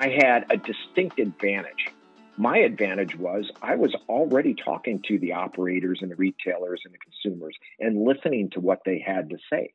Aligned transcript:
I 0.00 0.08
had 0.10 0.46
a 0.50 0.56
distinct 0.56 1.18
advantage. 1.18 1.90
My 2.36 2.58
advantage 2.58 3.16
was 3.16 3.50
I 3.60 3.74
was 3.74 3.94
already 4.08 4.54
talking 4.54 5.02
to 5.08 5.18
the 5.18 5.32
operators 5.32 5.98
and 6.02 6.10
the 6.10 6.16
retailers 6.16 6.82
and 6.84 6.94
the 6.94 6.98
consumers 6.98 7.56
and 7.80 8.04
listening 8.04 8.50
to 8.50 8.60
what 8.60 8.80
they 8.86 9.02
had 9.04 9.30
to 9.30 9.36
say. 9.52 9.72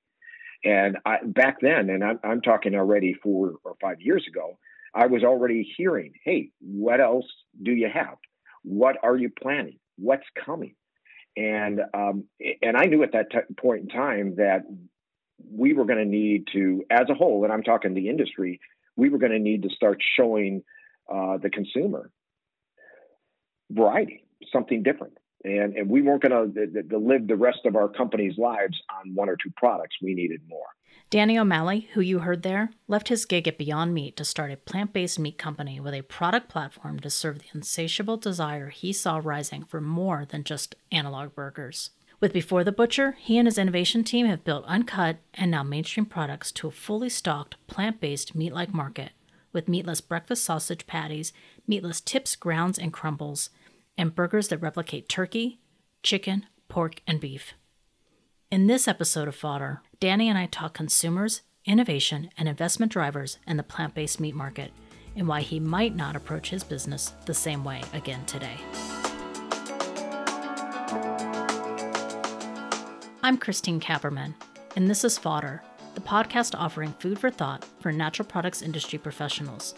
And 0.64 0.98
I, 1.06 1.18
back 1.26 1.58
then, 1.62 1.90
and 1.90 2.02
I'm, 2.02 2.20
I'm 2.24 2.42
talking 2.42 2.74
already 2.74 3.16
four 3.22 3.56
or 3.66 3.76
five 3.82 4.00
years 4.00 4.26
ago, 4.26 4.58
I 4.96 5.08
was 5.08 5.24
already 5.24 5.70
hearing, 5.76 6.14
hey, 6.24 6.52
what 6.62 7.02
else 7.02 7.26
do 7.62 7.72
you 7.72 7.90
have? 7.94 8.16
What 8.64 8.96
are 9.04 9.18
you 9.18 9.30
planning? 9.30 9.80
What's 9.98 10.24
coming? 10.46 10.76
And 11.36 11.82
um, 11.94 12.26
and 12.62 12.78
I 12.78 12.86
knew 12.86 13.04
at 13.04 13.12
that 13.12 13.32
t- 13.32 13.56
point 13.60 13.82
in 13.82 13.88
time 13.90 14.36
that 14.36 14.62
we 15.52 15.74
were 15.74 15.86
going 15.86 16.00
to 16.00 16.06
need 16.06 16.48
to, 16.54 16.86
as 16.90 17.10
a 17.10 17.14
whole, 17.14 17.44
and 17.44 17.52
I'm 17.52 17.64
talking 17.64 17.94
the 17.94 18.08
industry, 18.08 18.62
we 18.96 19.10
were 19.10 19.18
going 19.18 19.32
to 19.32 19.40
need 19.40 19.64
to 19.64 19.70
start 19.70 20.02
showing 20.18 20.64
uh, 21.12 21.38
the 21.38 21.50
consumer 21.50 22.10
variety, 23.72 24.24
something 24.52 24.84
different. 24.84 25.18
And, 25.44 25.76
and 25.76 25.90
we 25.90 26.02
weren't 26.02 26.22
going 26.22 26.54
to 26.54 26.98
live 26.98 27.28
the 27.28 27.36
rest 27.36 27.60
of 27.66 27.76
our 27.76 27.90
company's 27.90 28.38
lives 28.38 28.80
on 29.02 29.14
one 29.14 29.28
or 29.28 29.36
two 29.36 29.52
products. 29.58 29.98
We 30.02 30.14
needed 30.14 30.42
more. 30.48 30.68
Danny 31.10 31.38
O'Malley, 31.38 31.90
who 31.94 32.02
you 32.02 32.20
heard 32.20 32.44
there, 32.44 32.72
left 32.88 33.10
his 33.10 33.26
gig 33.26 33.48
at 33.48 33.58
Beyond 33.58 33.94
Meat 33.94 34.16
to 34.18 34.26
start 34.26 34.52
a 34.52 34.58
plant 34.58 34.94
based 34.94 35.20
meat 35.20 35.38
company 35.38 35.80
with 35.80 35.94
a 35.94 36.02
product 36.02 36.50
platform 36.50 37.00
to 37.02 37.10
serve 37.10 37.40
the 37.40 37.46
insatiable 37.54 38.18
desire 38.18 38.70
he 38.70 38.94
saw 38.94 39.20
rising 39.22 39.64
for 39.64 39.82
more 39.82 40.26
than 40.26 40.44
just 40.44 40.76
analog 40.92 41.36
burgers. 41.36 41.92
With 42.24 42.32
Before 42.32 42.64
the 42.64 42.72
Butcher, 42.72 43.18
he 43.20 43.38
and 43.38 43.46
his 43.46 43.58
innovation 43.58 44.06
team 44.06 44.28
have 44.28 44.46
built 44.46 44.64
uncut 44.64 45.18
and 45.34 45.52
now 45.52 45.62
mainstream 45.62 46.06
products 46.06 46.54
to 46.54 46.70
a 46.70 46.72
fully 46.72 47.10
stocked, 47.10 47.58
plant 47.68 48.00
based 48.00 48.34
meat 48.34 48.54
like 48.54 48.74
market 48.74 49.10
with 49.52 49.68
meatless 49.68 50.00
breakfast 50.00 50.46
sausage 50.46 50.88
patties, 50.88 51.34
meatless 51.68 52.00
tips, 52.00 52.38
grounds, 52.38 52.80
and 52.80 52.94
crumbles, 52.94 53.50
and 53.98 54.16
burgers 54.16 54.48
that 54.48 54.60
replicate 54.60 55.10
turkey, 55.10 55.60
chicken, 56.02 56.46
pork, 56.70 57.02
and 57.06 57.20
beef. 57.20 57.56
In 58.50 58.68
this 58.68 58.88
episode 58.88 59.28
of 59.28 59.36
Fodder, 59.36 59.82
Danny 60.00 60.30
and 60.30 60.38
I 60.38 60.46
talk 60.46 60.74
consumers, 60.74 61.42
innovation, 61.66 62.30
and 62.38 62.48
investment 62.48 62.94
drivers 62.94 63.38
in 63.46 63.58
the 63.58 63.64
plant 63.64 63.96
based 63.96 64.22
meat 64.22 64.34
market, 64.34 64.72
and 65.18 65.28
why 65.28 65.42
he 65.42 65.60
might 65.60 65.94
not 65.94 66.16
approach 66.16 66.52
his 66.52 66.64
business 66.64 67.12
the 67.26 67.34
same 67.34 67.66
way 67.66 67.82
again 67.92 68.26
today. 68.26 68.56
I'm 73.26 73.38
Christine 73.38 73.80
Kapperman, 73.80 74.34
and 74.76 74.90
this 74.90 75.06
is 75.06 75.18
Fodder, 75.18 75.64
the 75.96 76.02
podcast 76.02 76.60
offering 76.60 76.92
food 77.00 77.18
for 77.18 77.30
thought 77.30 77.66
for 77.80 77.90
natural 77.90 78.28
products 78.28 78.62
industry 78.62 79.00
professionals. 79.00 79.76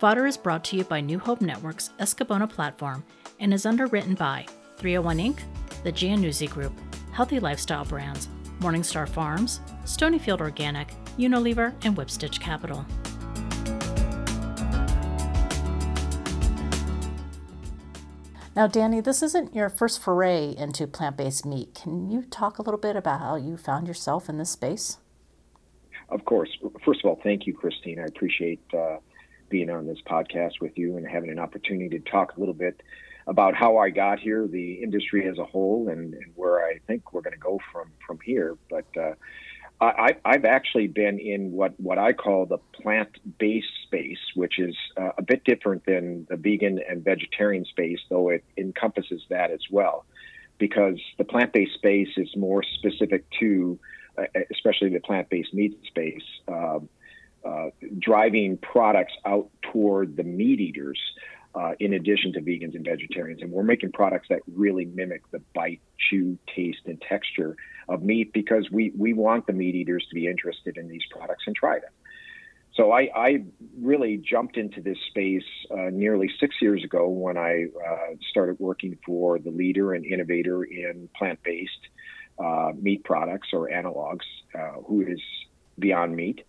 Fodder 0.00 0.26
is 0.26 0.36
brought 0.36 0.64
to 0.64 0.76
you 0.76 0.82
by 0.82 1.00
New 1.00 1.20
Hope 1.20 1.40
Network's 1.40 1.90
Escabona 2.00 2.50
platform 2.50 3.04
and 3.38 3.54
is 3.54 3.64
underwritten 3.64 4.16
by 4.16 4.44
301 4.78 5.18
Inc., 5.18 5.38
the 5.84 5.92
Giannuzzi 5.92 6.50
Group, 6.50 6.72
Healthy 7.12 7.38
Lifestyle 7.38 7.84
Brands, 7.84 8.28
Morningstar 8.58 9.08
Farms, 9.08 9.60
Stonyfield 9.84 10.40
Organic, 10.40 10.88
Unilever, 11.16 11.72
and 11.84 11.96
Whipstitch 11.96 12.40
Capital. 12.40 12.84
Now, 18.56 18.68
Danny, 18.68 19.00
this 19.00 19.20
isn't 19.20 19.52
your 19.52 19.68
first 19.68 20.00
foray 20.00 20.54
into 20.56 20.86
plant 20.86 21.16
based 21.16 21.44
meat. 21.44 21.74
Can 21.74 22.08
you 22.08 22.22
talk 22.22 22.58
a 22.58 22.62
little 22.62 22.78
bit 22.78 22.94
about 22.94 23.20
how 23.20 23.34
you 23.34 23.56
found 23.56 23.88
yourself 23.88 24.28
in 24.28 24.38
this 24.38 24.50
space? 24.50 24.98
Of 26.08 26.24
course. 26.24 26.50
First 26.84 27.00
of 27.00 27.06
all, 27.06 27.20
thank 27.22 27.46
you, 27.46 27.54
Christine. 27.54 27.98
I 27.98 28.04
appreciate 28.04 28.60
uh, 28.72 28.98
being 29.48 29.70
on 29.70 29.86
this 29.86 29.98
podcast 30.06 30.60
with 30.60 30.78
you 30.78 30.96
and 30.96 31.06
having 31.06 31.30
an 31.30 31.40
opportunity 31.40 31.98
to 31.98 32.10
talk 32.10 32.36
a 32.36 32.40
little 32.40 32.54
bit 32.54 32.80
about 33.26 33.56
how 33.56 33.78
I 33.78 33.90
got 33.90 34.20
here, 34.20 34.46
the 34.46 34.74
industry 34.74 35.26
as 35.28 35.38
a 35.38 35.44
whole, 35.44 35.88
and, 35.88 36.14
and 36.14 36.32
where 36.36 36.64
I 36.64 36.78
think 36.86 37.12
we're 37.12 37.22
going 37.22 37.32
to 37.32 37.38
go 37.38 37.58
from 37.72 37.90
from 38.06 38.20
here. 38.24 38.56
But 38.70 38.86
uh, 38.96 39.14
I, 39.80 40.16
I've 40.24 40.44
actually 40.44 40.86
been 40.86 41.18
in 41.18 41.52
what, 41.52 41.78
what 41.78 41.98
I 41.98 42.12
call 42.12 42.46
the 42.46 42.58
plant 42.72 43.08
based 43.38 43.66
space, 43.82 44.18
which 44.34 44.58
is 44.58 44.74
uh, 44.96 45.10
a 45.18 45.22
bit 45.22 45.44
different 45.44 45.84
than 45.84 46.26
the 46.30 46.36
vegan 46.36 46.80
and 46.88 47.04
vegetarian 47.04 47.64
space, 47.64 47.98
though 48.08 48.30
it 48.30 48.44
encompasses 48.56 49.22
that 49.30 49.50
as 49.50 49.60
well, 49.70 50.04
because 50.58 50.98
the 51.18 51.24
plant 51.24 51.52
based 51.52 51.74
space 51.74 52.08
is 52.16 52.34
more 52.36 52.62
specific 52.62 53.24
to, 53.40 53.78
uh, 54.16 54.24
especially 54.52 54.90
the 54.90 55.00
plant 55.00 55.28
based 55.28 55.52
meat 55.52 55.78
space, 55.86 56.22
um, 56.48 56.88
uh, 57.44 57.66
driving 57.98 58.56
products 58.56 59.12
out 59.26 59.50
toward 59.60 60.16
the 60.16 60.24
meat 60.24 60.60
eaters. 60.60 61.00
Uh, 61.56 61.72
in 61.78 61.92
addition 61.92 62.32
to 62.32 62.40
vegans 62.40 62.74
and 62.74 62.84
vegetarians. 62.84 63.40
And 63.40 63.52
we're 63.52 63.62
making 63.62 63.92
products 63.92 64.26
that 64.28 64.40
really 64.52 64.86
mimic 64.86 65.22
the 65.30 65.40
bite, 65.54 65.80
chew, 66.10 66.36
taste, 66.52 66.80
and 66.86 67.00
texture 67.00 67.54
of 67.88 68.02
meat 68.02 68.32
because 68.32 68.68
we, 68.72 68.90
we 68.98 69.12
want 69.12 69.46
the 69.46 69.52
meat 69.52 69.76
eaters 69.76 70.04
to 70.08 70.16
be 70.16 70.26
interested 70.26 70.76
in 70.76 70.88
these 70.88 71.04
products 71.12 71.44
and 71.46 71.54
try 71.54 71.78
them. 71.78 71.92
So 72.74 72.90
I, 72.90 73.08
I 73.14 73.44
really 73.80 74.16
jumped 74.16 74.56
into 74.56 74.80
this 74.80 74.98
space 75.10 75.44
uh, 75.70 75.90
nearly 75.92 76.28
six 76.40 76.56
years 76.60 76.82
ago 76.82 77.08
when 77.08 77.36
I 77.36 77.66
uh, 77.88 78.16
started 78.30 78.58
working 78.58 78.98
for 79.06 79.38
the 79.38 79.50
leader 79.50 79.94
and 79.94 80.04
innovator 80.04 80.64
in 80.64 81.08
plant-based 81.16 81.70
uh, 82.36 82.72
meat 82.74 83.04
products 83.04 83.50
or 83.52 83.70
analogs, 83.70 84.26
uh, 84.58 84.82
who 84.88 85.02
is 85.02 85.20
Beyond 85.78 86.16
Meat, 86.16 86.44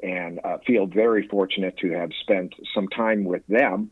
and 0.00 0.38
uh, 0.44 0.58
feel 0.64 0.86
very 0.86 1.26
fortunate 1.26 1.76
to 1.78 1.90
have 1.90 2.10
spent 2.20 2.54
some 2.72 2.86
time 2.86 3.24
with 3.24 3.44
them 3.48 3.90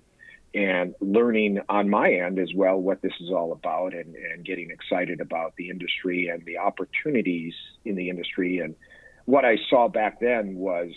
and 0.55 0.95
learning 1.01 1.61
on 1.69 1.89
my 1.89 2.13
end 2.13 2.39
as 2.39 2.51
well 2.55 2.77
what 2.77 3.01
this 3.01 3.13
is 3.21 3.31
all 3.31 3.53
about 3.53 3.95
and, 3.95 4.15
and 4.15 4.45
getting 4.45 4.71
excited 4.71 5.21
about 5.21 5.55
the 5.57 5.71
industry 5.71 6.29
and 6.29 6.45
the 6.45 6.59
opportunities 6.59 7.55
in 7.85 7.95
the 7.95 8.11
industry. 8.11 8.59
And 8.59 8.75
what 9.25 9.45
I 9.45 9.57
saw 9.71 9.89
back 9.89 10.21
then 10.21 10.57
was 10.57 10.91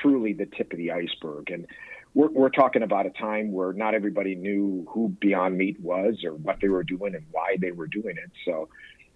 truly 0.00 0.32
the 0.32 0.46
tip 0.46 0.72
of 0.72 0.78
the 0.78 0.92
iceberg. 0.92 1.50
And 1.50 1.66
we're, 2.14 2.30
we're 2.30 2.48
talking 2.48 2.82
about 2.82 3.06
a 3.06 3.10
time 3.10 3.52
where 3.52 3.72
not 3.72 3.94
everybody 3.94 4.34
knew 4.34 4.86
who 4.88 5.08
Beyond 5.20 5.58
Meat 5.58 5.80
was 5.80 6.24
or 6.24 6.32
what 6.32 6.58
they 6.62 6.68
were 6.68 6.84
doing 6.84 7.14
and 7.14 7.24
why 7.30 7.56
they 7.60 7.72
were 7.72 7.86
doing 7.86 8.16
it. 8.16 8.30
So 8.46 8.68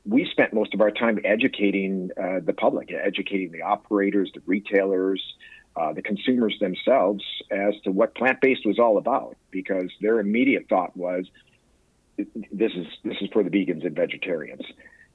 we 0.04 0.28
spent 0.30 0.52
most 0.52 0.72
of 0.74 0.80
our 0.80 0.90
time 0.90 1.18
educating 1.24 2.10
uh, 2.16 2.40
the 2.44 2.52
public, 2.52 2.90
educating 2.92 3.50
the 3.50 3.62
operators, 3.62 4.30
the 4.34 4.42
retailers, 4.46 5.22
uh, 5.76 5.92
the 5.92 6.02
consumers 6.02 6.56
themselves 6.60 7.22
as 7.50 7.74
to 7.84 7.90
what 7.90 8.14
plant 8.14 8.40
based 8.40 8.64
was 8.64 8.78
all 8.78 8.96
about, 8.96 9.36
because 9.50 9.90
their 10.00 10.20
immediate 10.20 10.66
thought 10.68 10.96
was, 10.96 11.26
"This 12.16 12.72
is 12.72 12.86
this 13.04 13.16
is 13.20 13.28
for 13.32 13.42
the 13.42 13.50
vegans 13.50 13.84
and 13.84 13.94
vegetarians," 13.94 14.64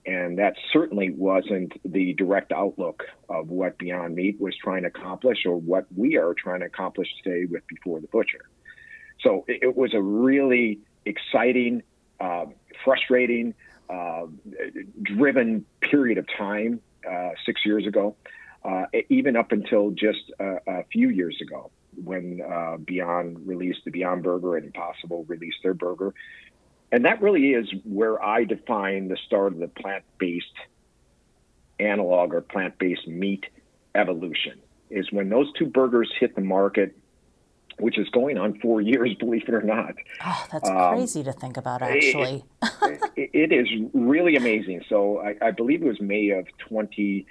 and 0.06 0.38
that 0.38 0.56
certainly 0.72 1.10
wasn't 1.10 1.74
the 1.84 2.14
direct 2.14 2.52
outlook 2.52 3.06
of 3.28 3.50
what 3.50 3.78
Beyond 3.80 4.16
Meat 4.16 4.40
was 4.40 4.56
trying 4.56 4.84
to 4.84 4.90
accomplish, 4.90 5.46
or 5.46 5.58
what 5.58 5.86
we 5.96 6.16
are 6.18 6.36
trying 6.36 6.60
to 6.60 6.68
accomplish 6.68 7.08
today 7.24 7.46
with 7.46 7.66
Before 7.68 8.00
the 8.00 8.08
Butcher. 8.08 8.46
So 9.22 9.46
it, 9.48 9.76
was 9.76 9.94
a 9.94 10.02
really 10.02 10.80
exciting, 11.06 11.84
uh, 12.20 12.46
frustrating, 12.84 13.54
uh, 13.90 14.26
driven 15.04 15.66
period 15.82 16.18
of 16.18 16.26
time 16.38 16.82
uh, 17.08 17.30
six 17.46 17.66
years 17.66 17.86
ago 17.86 18.16
uh, 18.64 18.86
even 19.10 19.36
up 19.36 19.52
until 19.52 19.92
just 19.92 20.32
a, 20.40 20.58
a 20.68 20.84
few 20.92 21.10
years 21.10 21.38
ago 21.42 21.72
when 22.04 22.42
uh, 22.42 22.78
Beyond 22.78 23.48
released 23.48 23.82
the 23.86 23.92
Beyond 23.92 24.24
Burger 24.24 24.56
and 24.58 24.66
Impossible 24.66 25.26
released 25.28 25.58
their 25.64 25.74
burger. 25.74 26.14
And 26.92 27.06
that 27.06 27.22
really 27.22 27.52
is 27.52 27.68
where 27.84 28.22
I 28.22 28.44
define 28.44 29.08
the 29.08 29.18
start 29.26 29.54
of 29.54 29.60
the 29.60 29.68
plant 29.68 30.04
based 30.18 30.46
analog 31.80 32.34
or 32.34 32.42
plant 32.42 32.78
based 32.78 33.08
meat 33.08 33.46
evolution, 33.96 34.60
is 34.90 35.12
when 35.12 35.30
those 35.30 35.52
two 35.58 35.66
burgers 35.66 36.12
hit 36.20 36.36
the 36.36 36.42
market. 36.42 36.96
Which 37.80 37.98
is 37.98 38.08
going 38.10 38.38
on 38.38 38.60
four 38.60 38.80
years, 38.80 39.16
believe 39.20 39.44
it 39.48 39.54
or 39.56 39.62
not. 39.64 39.96
Oh, 40.24 40.48
that's 40.52 40.70
um, 40.70 40.98
crazy 40.98 41.24
to 41.24 41.32
think 41.32 41.58
about, 41.58 41.82
actually. 41.82 42.44
it, 43.16 43.30
it 43.34 43.52
is 43.52 43.68
really 43.94 44.36
amazing. 44.36 44.84
So 44.88 45.20
I, 45.20 45.36
I, 45.42 45.52
believe 45.52 45.82
it 45.82 45.88
was 45.88 46.00
May 46.00 46.30
of 46.30 46.46
20, 46.70 47.26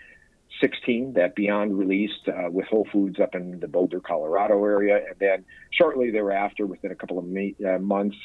16 0.61 1.15
that 1.15 1.35
Beyond 1.35 1.79
released 1.79 2.29
uh, 2.29 2.51
with 2.51 2.67
Whole 2.67 2.87
Foods 2.93 3.19
up 3.21 3.35
in 3.35 3.61
the 3.61 3.69
Boulder, 3.69 4.01
Colorado 4.01 4.65
area. 4.65 4.97
And 4.97 5.19
then 5.19 5.45
shortly 5.71 6.11
thereafter, 6.11 6.67
within 6.67 6.91
a 6.91 6.95
couple 6.95 7.19
of 7.19 7.25
uh, 7.25 7.79
months, 7.79 8.17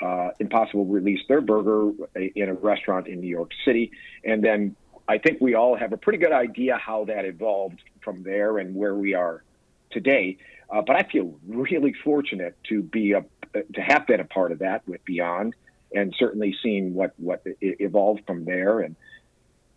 uh, 0.00 0.30
Impossible 0.40 0.84
released 0.84 1.28
their 1.28 1.40
burger 1.40 1.92
in 2.14 2.48
a 2.48 2.54
restaurant 2.54 3.06
in 3.06 3.20
New 3.20 3.28
York 3.28 3.50
City. 3.64 3.92
And 4.24 4.42
then 4.42 4.76
I 5.08 5.18
think 5.18 5.40
we 5.40 5.54
all 5.54 5.76
have 5.76 5.92
a 5.92 5.96
pretty 5.96 6.18
good 6.18 6.32
idea 6.32 6.76
how 6.76 7.04
that 7.04 7.24
evolved 7.24 7.80
from 8.02 8.22
there 8.22 8.58
and 8.58 8.74
where 8.74 8.94
we 8.94 9.14
are 9.14 9.42
today. 9.90 10.38
Uh, 10.70 10.82
but 10.82 10.96
I 10.96 11.02
feel 11.02 11.38
really 11.46 11.94
fortunate 12.04 12.56
to 12.68 12.82
be 12.82 13.12
a, 13.12 13.24
to 13.52 13.80
have 13.80 14.06
been 14.06 14.20
a 14.20 14.24
part 14.24 14.52
of 14.52 14.60
that 14.60 14.86
with 14.88 15.04
Beyond 15.04 15.54
and 15.94 16.14
certainly 16.18 16.56
seeing 16.62 16.94
what, 16.94 17.12
what 17.18 17.42
evolved 17.60 18.22
from 18.26 18.44
there. 18.44 18.80
And 18.80 18.96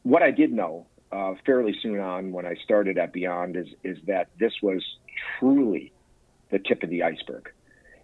what 0.03 0.23
I 0.23 0.31
did 0.31 0.51
know 0.53 0.87
uh, 1.11 1.33
fairly 1.45 1.75
soon 1.81 1.99
on 1.99 2.31
when 2.31 2.45
I 2.45 2.55
started 2.63 2.97
at 2.97 3.13
Beyond 3.13 3.55
is 3.55 3.67
is 3.83 3.97
that 4.07 4.29
this 4.39 4.53
was 4.61 4.83
truly 5.39 5.91
the 6.51 6.59
tip 6.59 6.83
of 6.83 6.89
the 6.89 7.03
iceberg. 7.03 7.51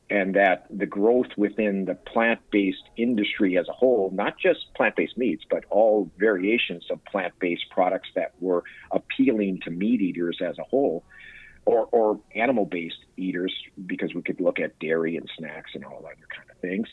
And 0.09 0.35
that 0.35 0.65
the 0.69 0.85
growth 0.85 1.29
within 1.37 1.85
the 1.85 1.95
plant 1.95 2.41
based 2.51 2.83
industry 2.97 3.57
as 3.57 3.69
a 3.69 3.71
whole, 3.71 4.11
not 4.13 4.37
just 4.37 4.73
plant 4.75 4.97
based 4.97 5.17
meats, 5.17 5.45
but 5.49 5.63
all 5.69 6.11
variations 6.17 6.83
of 6.91 7.03
plant 7.05 7.33
based 7.39 7.63
products 7.69 8.09
that 8.15 8.33
were 8.41 8.65
appealing 8.91 9.61
to 9.63 9.71
meat 9.71 10.01
eaters 10.01 10.39
as 10.45 10.59
a 10.59 10.63
whole, 10.63 11.05
or, 11.65 11.85
or 11.93 12.19
animal 12.35 12.65
based 12.65 13.05
eaters, 13.15 13.53
because 13.85 14.13
we 14.13 14.21
could 14.21 14.41
look 14.41 14.59
at 14.59 14.77
dairy 14.79 15.15
and 15.15 15.29
snacks 15.37 15.71
and 15.75 15.85
all 15.85 15.99
other 15.99 16.27
kind 16.35 16.49
of 16.49 16.57
things. 16.57 16.89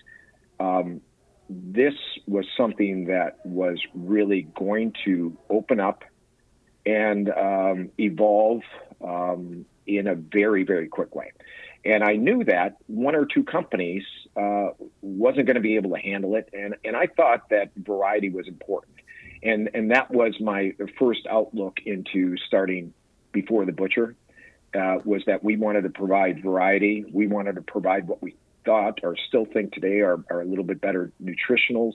Um, 0.61 1.01
this 1.49 1.95
was 2.27 2.47
something 2.57 3.07
that 3.07 3.39
was 3.45 3.79
really 3.95 4.43
going 4.55 4.93
to 5.05 5.37
open 5.49 5.81
up 5.81 6.05
and 6.85 7.31
um, 7.31 7.91
evolve 7.99 8.63
um, 9.03 9.65
in 9.87 10.07
a 10.07 10.15
very, 10.15 10.65
very 10.65 10.89
quick 10.89 11.15
way. 11.15 11.33
And 11.85 12.03
I 12.03 12.17
knew 12.17 12.45
that 12.45 12.77
one 12.87 13.15
or 13.15 13.25
two 13.25 13.45
companies 13.45 14.03
uh, 14.37 14.71
wasn't 15.01 15.47
going 15.47 15.57
to 15.57 15.61
be 15.61 15.77
able 15.77 15.91
to 15.91 16.01
handle 16.01 16.35
it, 16.35 16.49
and 16.53 16.75
and 16.85 16.97
I 16.97 17.07
thought 17.07 17.49
that 17.51 17.71
variety 17.77 18.31
was 18.31 18.49
important, 18.49 18.97
and 19.43 19.71
and 19.75 19.91
that 19.93 20.11
was 20.11 20.35
my 20.41 20.73
first 20.99 21.27
outlook 21.31 21.79
into 21.87 22.37
starting 22.47 22.93
before 23.33 23.65
the 23.65 23.73
butcher. 23.73 24.17
Uh, 24.75 24.99
was 25.03 25.23
that 25.27 25.43
we 25.43 25.57
wanted 25.57 25.83
to 25.83 25.89
provide 25.89 26.43
variety. 26.43 27.03
We 27.11 27.27
wanted 27.27 27.55
to 27.55 27.63
provide 27.63 28.07
what 28.07 28.21
we 28.21 28.35
thought 28.69 29.01
or 29.03 29.17
still 29.29 29.47
think 29.47 29.73
today 29.73 30.01
are, 30.01 30.23
are 30.31 30.43
a 30.43 30.45
little 30.45 30.65
bit 30.65 30.79
better 30.79 31.11
nutritionals, 31.23 31.95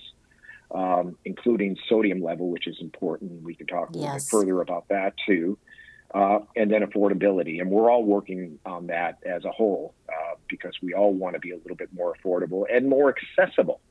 um, 0.73 1.15
including 1.23 1.77
sodium 1.87 2.21
level, 2.21 2.49
which 2.49 2.67
is 2.67 2.77
important. 2.81 3.43
We 3.43 3.53
can 3.53 3.67
talk 3.67 3.89
a 3.89 3.93
little 3.93 4.15
bit 4.15 4.23
further 4.23 4.59
about 4.61 4.87
that 4.89 5.13
too. 5.27 5.59
Uh, 6.15 6.39
and 6.55 6.71
then 6.71 6.81
affordability. 6.81 7.59
And 7.59 7.71
we're 7.71 7.91
all 7.91 8.03
working 8.03 8.59
on 8.67 8.87
that 8.87 9.17
as 9.25 9.45
a 9.45 9.51
whole 9.51 9.95
uh, 10.09 10.35
because 10.47 10.73
we 10.81 10.93
all 10.93 11.11
want 11.11 11.33
to 11.33 11.39
be 11.39 11.51
a 11.51 11.57
little 11.57 11.75
bit 11.75 11.89
more 11.91 12.13
affordable 12.15 12.65
and 12.71 12.87
more 12.87 13.15
accessible. 13.15 13.81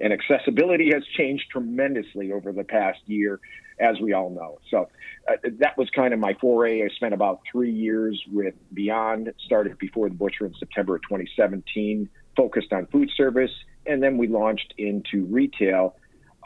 And 0.00 0.12
accessibility 0.12 0.90
has 0.94 1.02
changed 1.16 1.44
tremendously 1.50 2.32
over 2.32 2.52
the 2.52 2.64
past 2.64 3.00
year, 3.06 3.40
as 3.78 4.00
we 4.00 4.14
all 4.14 4.30
know. 4.30 4.58
So 4.70 4.88
uh, 5.28 5.36
that 5.58 5.76
was 5.76 5.88
kind 5.90 6.14
of 6.14 6.20
my 6.20 6.34
foray. 6.40 6.82
I 6.82 6.88
spent 6.96 7.12
about 7.14 7.40
three 7.50 7.72
years 7.72 8.22
with 8.30 8.54
Beyond, 8.72 9.32
started 9.44 9.78
before 9.78 10.08
the 10.08 10.14
Butcher 10.14 10.46
in 10.46 10.54
September 10.58 10.96
of 10.96 11.02
2017, 11.02 12.08
focused 12.36 12.72
on 12.72 12.86
food 12.86 13.10
service, 13.16 13.50
and 13.86 14.02
then 14.02 14.18
we 14.18 14.28
launched 14.28 14.74
into 14.78 15.24
retail 15.26 15.96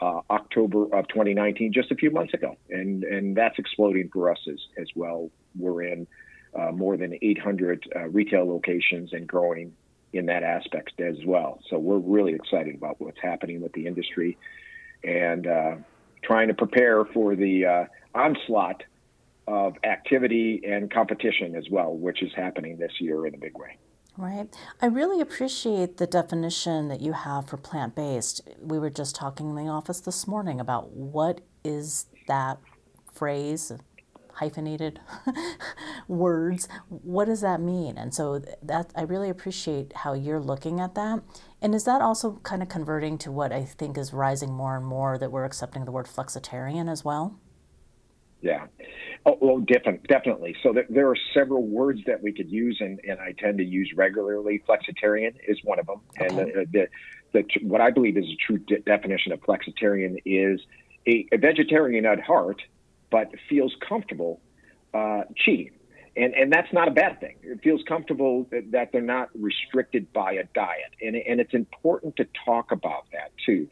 uh, 0.01 0.21
October 0.29 0.83
of 0.95 1.07
2019, 1.09 1.71
just 1.73 1.91
a 1.91 1.95
few 1.95 2.09
months 2.09 2.33
ago, 2.33 2.57
and 2.69 3.03
and 3.03 3.35
that's 3.35 3.59
exploding 3.59 4.09
for 4.11 4.31
us 4.31 4.39
as 4.47 4.59
as 4.79 4.87
well. 4.95 5.29
We're 5.57 5.83
in 5.83 6.07
uh, 6.57 6.71
more 6.71 6.97
than 6.97 7.17
800 7.21 7.87
uh, 7.95 8.07
retail 8.09 8.47
locations 8.47 9.13
and 9.13 9.27
growing 9.27 9.73
in 10.13 10.25
that 10.25 10.43
aspect 10.43 10.99
as 10.99 11.15
well. 11.25 11.59
So 11.69 11.77
we're 11.77 11.99
really 11.99 12.33
excited 12.33 12.75
about 12.75 12.99
what's 12.99 13.21
happening 13.21 13.61
with 13.61 13.73
the 13.73 13.85
industry, 13.85 14.37
and 15.03 15.45
uh, 15.45 15.75
trying 16.23 16.47
to 16.47 16.53
prepare 16.53 17.05
for 17.05 17.35
the 17.35 17.65
uh, 17.65 17.85
onslaught 18.15 18.83
of 19.47 19.75
activity 19.83 20.61
and 20.65 20.91
competition 20.91 21.55
as 21.55 21.65
well, 21.69 21.93
which 21.93 22.23
is 22.23 22.31
happening 22.35 22.77
this 22.77 22.91
year 22.99 23.25
in 23.25 23.33
a 23.33 23.37
big 23.37 23.57
way. 23.57 23.77
Right. 24.21 24.55
I 24.79 24.85
really 24.85 25.19
appreciate 25.19 25.97
the 25.97 26.05
definition 26.05 26.89
that 26.89 27.01
you 27.01 27.13
have 27.13 27.49
for 27.49 27.57
plant 27.57 27.95
based. 27.95 28.47
We 28.61 28.77
were 28.77 28.91
just 28.91 29.15
talking 29.15 29.49
in 29.49 29.55
the 29.55 29.67
office 29.67 29.99
this 29.99 30.27
morning 30.27 30.59
about 30.59 30.91
what 30.91 31.41
is 31.63 32.05
that 32.27 32.59
phrase, 33.11 33.71
hyphenated 34.33 34.99
words. 36.07 36.69
What 36.89 37.25
does 37.25 37.41
that 37.41 37.61
mean? 37.61 37.97
And 37.97 38.13
so 38.13 38.43
that 38.61 38.91
I 38.95 39.01
really 39.01 39.31
appreciate 39.31 39.91
how 39.91 40.13
you're 40.13 40.39
looking 40.39 40.79
at 40.79 40.93
that. 40.93 41.23
And 41.59 41.73
is 41.73 41.85
that 41.85 42.01
also 42.01 42.33
kind 42.43 42.61
of 42.61 42.69
converting 42.69 43.17
to 43.19 43.31
what 43.31 43.51
I 43.51 43.63
think 43.63 43.97
is 43.97 44.13
rising 44.13 44.53
more 44.53 44.77
and 44.77 44.85
more 44.85 45.17
that 45.17 45.31
we're 45.31 45.45
accepting 45.45 45.85
the 45.85 45.91
word 45.91 46.05
flexitarian 46.05 46.91
as 46.91 47.03
well? 47.03 47.39
Yeah. 48.39 48.67
Oh, 49.23 49.37
well, 49.39 49.59
different, 49.59 50.07
definitely. 50.07 50.55
So 50.63 50.73
there, 50.73 50.85
there, 50.89 51.07
are 51.07 51.17
several 51.33 51.63
words 51.63 52.01
that 52.07 52.23
we 52.23 52.31
could 52.31 52.49
use, 52.49 52.77
and, 52.79 52.99
and 53.07 53.19
I 53.19 53.33
tend 53.37 53.59
to 53.59 53.63
use 53.63 53.93
regularly. 53.95 54.63
Flexitarian 54.67 55.35
is 55.47 55.59
one 55.63 55.77
of 55.77 55.85
them. 55.85 56.01
Okay. 56.19 56.27
And 56.27 56.37
the, 56.37 56.65
the, 56.71 56.87
the, 57.33 57.67
what 57.67 57.81
I 57.81 57.91
believe 57.91 58.17
is 58.17 58.25
a 58.25 58.35
true 58.47 58.57
de- 58.57 58.79
definition 58.79 59.31
of 59.31 59.39
flexitarian 59.41 60.17
is 60.25 60.59
a, 61.07 61.27
a, 61.31 61.37
vegetarian 61.37 62.05
at 62.05 62.19
heart, 62.19 62.63
but 63.11 63.27
feels 63.47 63.75
comfortable 63.87 64.41
uh, 64.95 65.23
cheating. 65.35 65.71
And, 66.17 66.33
and 66.33 66.51
that's 66.51 66.73
not 66.73 66.87
a 66.87 66.91
bad 66.91 67.19
thing. 67.19 67.35
It 67.43 67.61
feels 67.63 67.81
comfortable 67.87 68.47
that 68.51 68.89
they're 68.91 69.01
not 69.01 69.29
restricted 69.39 70.11
by 70.11 70.33
a 70.33 70.43
diet. 70.55 70.93
And, 70.99 71.15
and 71.15 71.39
it's 71.39 71.53
important 71.53 72.15
to 72.17 72.27
talk 72.43 72.71
about 72.71 73.05
that 73.13 73.31
too 73.45 73.69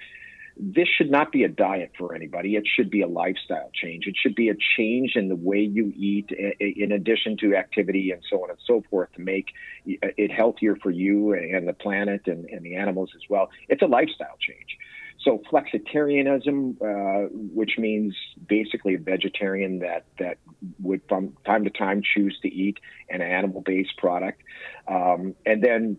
this 0.61 0.89
should 0.89 1.09
not 1.09 1.31
be 1.31 1.43
a 1.43 1.47
diet 1.47 1.93
for 1.97 2.13
anybody. 2.13 2.55
It 2.55 2.67
should 2.67 2.89
be 2.89 3.01
a 3.01 3.07
lifestyle 3.07 3.71
change. 3.73 4.07
It 4.07 4.15
should 4.21 4.35
be 4.35 4.49
a 4.49 4.55
change 4.77 5.13
in 5.15 5.29
the 5.29 5.35
way 5.35 5.59
you 5.59 5.93
eat, 5.95 6.29
in 6.59 6.91
addition 6.91 7.37
to 7.37 7.55
activity 7.55 8.11
and 8.11 8.21
so 8.29 8.43
on 8.43 8.49
and 8.49 8.59
so 8.67 8.83
forth, 8.89 9.09
to 9.13 9.21
make 9.21 9.47
it 9.85 10.31
healthier 10.31 10.75
for 10.75 10.91
you 10.91 11.33
and 11.33 11.65
the 11.65 11.73
planet 11.73 12.23
and, 12.27 12.45
and 12.49 12.61
the 12.63 12.75
animals 12.75 13.11
as 13.15 13.21
well. 13.29 13.49
It's 13.69 13.81
a 13.81 13.87
lifestyle 13.87 14.35
change. 14.39 14.77
So 15.23 15.41
flexitarianism, 15.51 16.81
uh, 16.81 17.29
which 17.31 17.77
means 17.77 18.15
basically 18.47 18.95
a 18.95 18.99
vegetarian 18.99 19.79
that 19.79 20.05
that 20.17 20.37
would 20.81 21.01
from 21.09 21.33
time 21.45 21.63
to 21.65 21.69
time 21.69 22.01
choose 22.01 22.37
to 22.41 22.47
eat 22.47 22.79
an 23.09 23.21
animal-based 23.21 23.97
product, 23.97 24.41
um, 24.87 25.35
and 25.45 25.61
then 25.61 25.97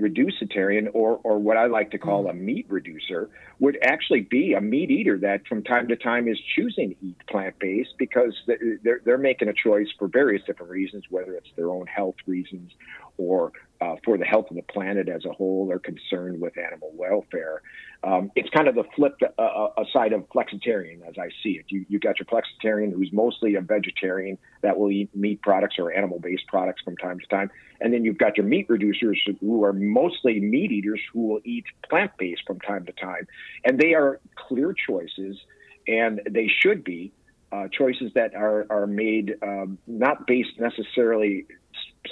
reducitarian 0.00 0.88
or 0.92 1.20
or 1.22 1.38
what 1.38 1.56
I 1.56 1.66
like 1.66 1.90
to 1.92 1.98
call 1.98 2.24
mm. 2.24 2.30
a 2.30 2.34
meat 2.34 2.66
reducer 2.68 3.30
would 3.60 3.78
actually 3.82 4.20
be 4.20 4.54
a 4.54 4.60
meat 4.60 4.90
eater 4.90 5.18
that 5.18 5.46
from 5.46 5.62
time 5.62 5.88
to 5.88 5.96
time 5.96 6.28
is 6.28 6.38
choosing 6.54 6.90
to 6.90 7.06
eat 7.06 7.16
plant 7.28 7.58
based 7.58 7.94
because 7.98 8.34
they're 8.46 9.00
they're 9.04 9.18
making 9.18 9.48
a 9.48 9.52
choice 9.52 9.88
for 9.98 10.08
various 10.08 10.42
different 10.46 10.70
reasons, 10.70 11.04
whether 11.10 11.34
it's 11.34 11.50
their 11.56 11.70
own 11.70 11.86
health 11.86 12.16
reasons 12.26 12.72
or 13.16 13.52
uh, 13.80 13.96
for 14.04 14.16
the 14.16 14.24
health 14.24 14.46
of 14.50 14.56
the 14.56 14.62
planet 14.62 15.08
as 15.08 15.24
a 15.24 15.32
whole 15.32 15.68
or 15.70 15.78
concerned 15.78 16.40
with 16.40 16.56
animal 16.58 16.90
welfare. 16.94 17.62
Um, 18.02 18.30
it's 18.36 18.50
kind 18.50 18.68
of 18.68 18.74
the 18.74 18.84
flip 18.94 19.14
uh, 19.38 19.42
uh 19.42 19.84
side 19.92 20.12
of 20.12 20.28
flexitarian 20.28 21.06
as 21.08 21.14
I 21.18 21.28
see 21.42 21.52
it. 21.52 21.64
You, 21.68 21.86
you 21.88 21.98
got 21.98 22.16
your 22.18 22.26
flexitarian 22.26 22.92
who's 22.92 23.10
mostly 23.12 23.54
a 23.54 23.60
vegetarian 23.60 24.38
that 24.62 24.78
will 24.78 24.90
eat 24.90 25.14
meat 25.14 25.40
products 25.42 25.76
or 25.78 25.92
animal 25.92 26.20
based 26.20 26.46
products 26.46 26.82
from 26.82 26.96
time 26.96 27.18
to 27.18 27.26
time. 27.26 27.50
And 27.80 27.92
then 27.92 28.04
you've 28.04 28.18
got 28.18 28.36
your 28.36 28.46
meat 28.46 28.68
reducers 28.68 29.16
who 29.40 29.64
are 29.64 29.72
mostly 29.72 30.38
meat 30.40 30.70
eaters 30.70 31.00
who 31.12 31.28
will 31.28 31.40
eat 31.44 31.64
plant 31.88 32.12
based 32.18 32.42
from 32.46 32.60
time 32.60 32.84
to 32.86 32.92
time. 32.92 33.26
And 33.64 33.78
they 33.78 33.94
are 33.94 34.20
clear 34.36 34.74
choices 34.74 35.38
and 35.86 36.20
they 36.30 36.48
should 36.48 36.84
be. 36.84 37.12
Uh, 37.52 37.68
choices 37.68 38.10
that 38.16 38.34
are, 38.34 38.66
are 38.68 38.86
made 38.86 39.36
um, 39.40 39.78
not 39.86 40.26
based 40.26 40.58
necessarily 40.58 41.46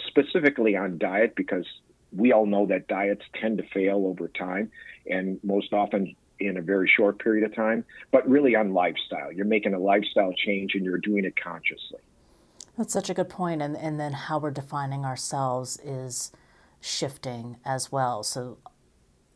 specifically 0.08 0.76
on 0.76 0.98
diet 0.98 1.34
because 1.36 1.66
we 2.12 2.32
all 2.32 2.46
know 2.46 2.66
that 2.66 2.88
diets 2.88 3.24
tend 3.40 3.58
to 3.58 3.64
fail 3.72 4.06
over 4.06 4.28
time 4.28 4.70
and 5.06 5.40
most 5.42 5.72
often 5.72 6.14
in 6.38 6.56
a 6.56 6.62
very 6.62 6.90
short 6.96 7.18
period 7.18 7.44
of 7.44 7.54
time, 7.54 7.84
but 8.10 8.28
really 8.28 8.54
on 8.54 8.72
lifestyle. 8.72 9.32
You're 9.32 9.46
making 9.46 9.74
a 9.74 9.78
lifestyle 9.78 10.32
change 10.32 10.74
and 10.74 10.84
you're 10.84 10.98
doing 10.98 11.24
it 11.24 11.34
consciously. 11.42 12.00
That's 12.76 12.92
such 12.92 13.10
a 13.10 13.14
good 13.14 13.28
point. 13.28 13.62
And, 13.62 13.76
and 13.76 14.00
then 14.00 14.12
how 14.12 14.38
we're 14.38 14.50
defining 14.50 15.04
ourselves 15.04 15.78
is 15.84 16.32
shifting 16.80 17.58
as 17.64 17.92
well. 17.92 18.22
So 18.22 18.58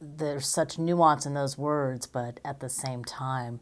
there's 0.01 0.49
such 0.49 0.79
nuance 0.79 1.27
in 1.27 1.35
those 1.35 1.57
words, 1.57 2.07
but 2.07 2.41
at 2.45 2.61
the 2.61 2.69
same 2.69 3.05
time, 3.05 3.61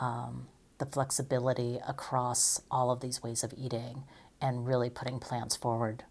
um, 0.00 0.48
the 0.78 0.86
flexibility 0.86 1.78
across 1.86 2.60
all 2.70 2.90
of 2.90 3.00
these 3.00 3.22
ways 3.22 3.44
of 3.44 3.54
eating 3.56 4.04
and 4.40 4.66
really 4.66 4.90
putting 4.90 5.20
plants 5.20 5.54
forward 5.54 6.04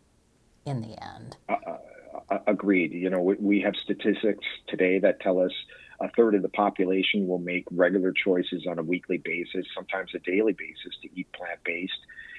in 0.66 0.82
the 0.82 1.04
end. 1.04 1.38
Uh, 1.50 1.56
uh, 2.30 2.40
agreed. 2.48 2.94
You 2.94 3.10
know, 3.10 3.22
we, 3.22 3.36
we 3.36 3.62
have 3.62 3.76
statistics 3.76 4.46
today 4.68 5.00
that 5.00 5.20
tell 5.20 5.40
us 5.40 5.52
a 6.00 6.10
third 6.10 6.36
of 6.36 6.42
the 6.42 6.50
population 6.50 7.28
will 7.28 7.40
make 7.40 7.66
regular 7.72 8.12
choices 8.12 8.66
on 8.68 8.80
a 8.80 8.84
weekly 8.84 9.18
basis, 9.18 9.66
sometimes 9.76 10.12
a 10.16 10.20
daily 10.20 10.54
basis, 10.54 10.98
to 11.02 11.10
eat 11.16 11.32
plant 11.34 11.60
based. 11.64 11.94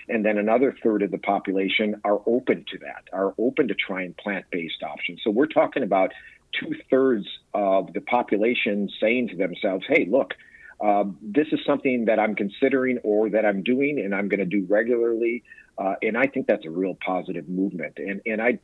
And 0.08 0.24
then 0.24 0.36
another 0.36 0.76
third 0.82 1.02
of 1.02 1.10
the 1.10 1.18
population 1.18 2.00
are 2.04 2.20
open 2.26 2.64
to 2.72 2.78
that, 2.78 3.04
are 3.12 3.34
open 3.38 3.68
to 3.68 3.74
trying 3.74 4.14
plant 4.14 4.46
based 4.50 4.82
options. 4.82 5.20
So 5.22 5.30
we're 5.30 5.46
talking 5.46 5.84
about 5.84 6.12
two 6.58 6.74
thirds 6.90 7.26
of 7.54 7.92
the 7.92 8.00
population 8.00 8.90
saying 9.00 9.28
to 9.28 9.36
themselves, 9.36 9.84
hey, 9.88 10.06
look, 10.10 10.34
um, 10.82 11.16
this 11.22 11.46
is 11.52 11.60
something 11.64 12.06
that 12.06 12.18
I'm 12.18 12.34
considering 12.34 12.98
or 13.04 13.30
that 13.30 13.46
I'm 13.46 13.62
doing 13.62 14.00
and 14.00 14.14
I'm 14.14 14.28
going 14.28 14.40
to 14.40 14.46
do 14.46 14.66
regularly. 14.68 15.44
Uh, 15.78 15.94
and 16.02 16.18
I 16.18 16.26
think 16.26 16.46
that's 16.48 16.66
a 16.66 16.70
real 16.70 16.98
positive 17.04 17.48
movement. 17.48 17.98
And, 17.98 18.20
and 18.26 18.42
I, 18.42 18.58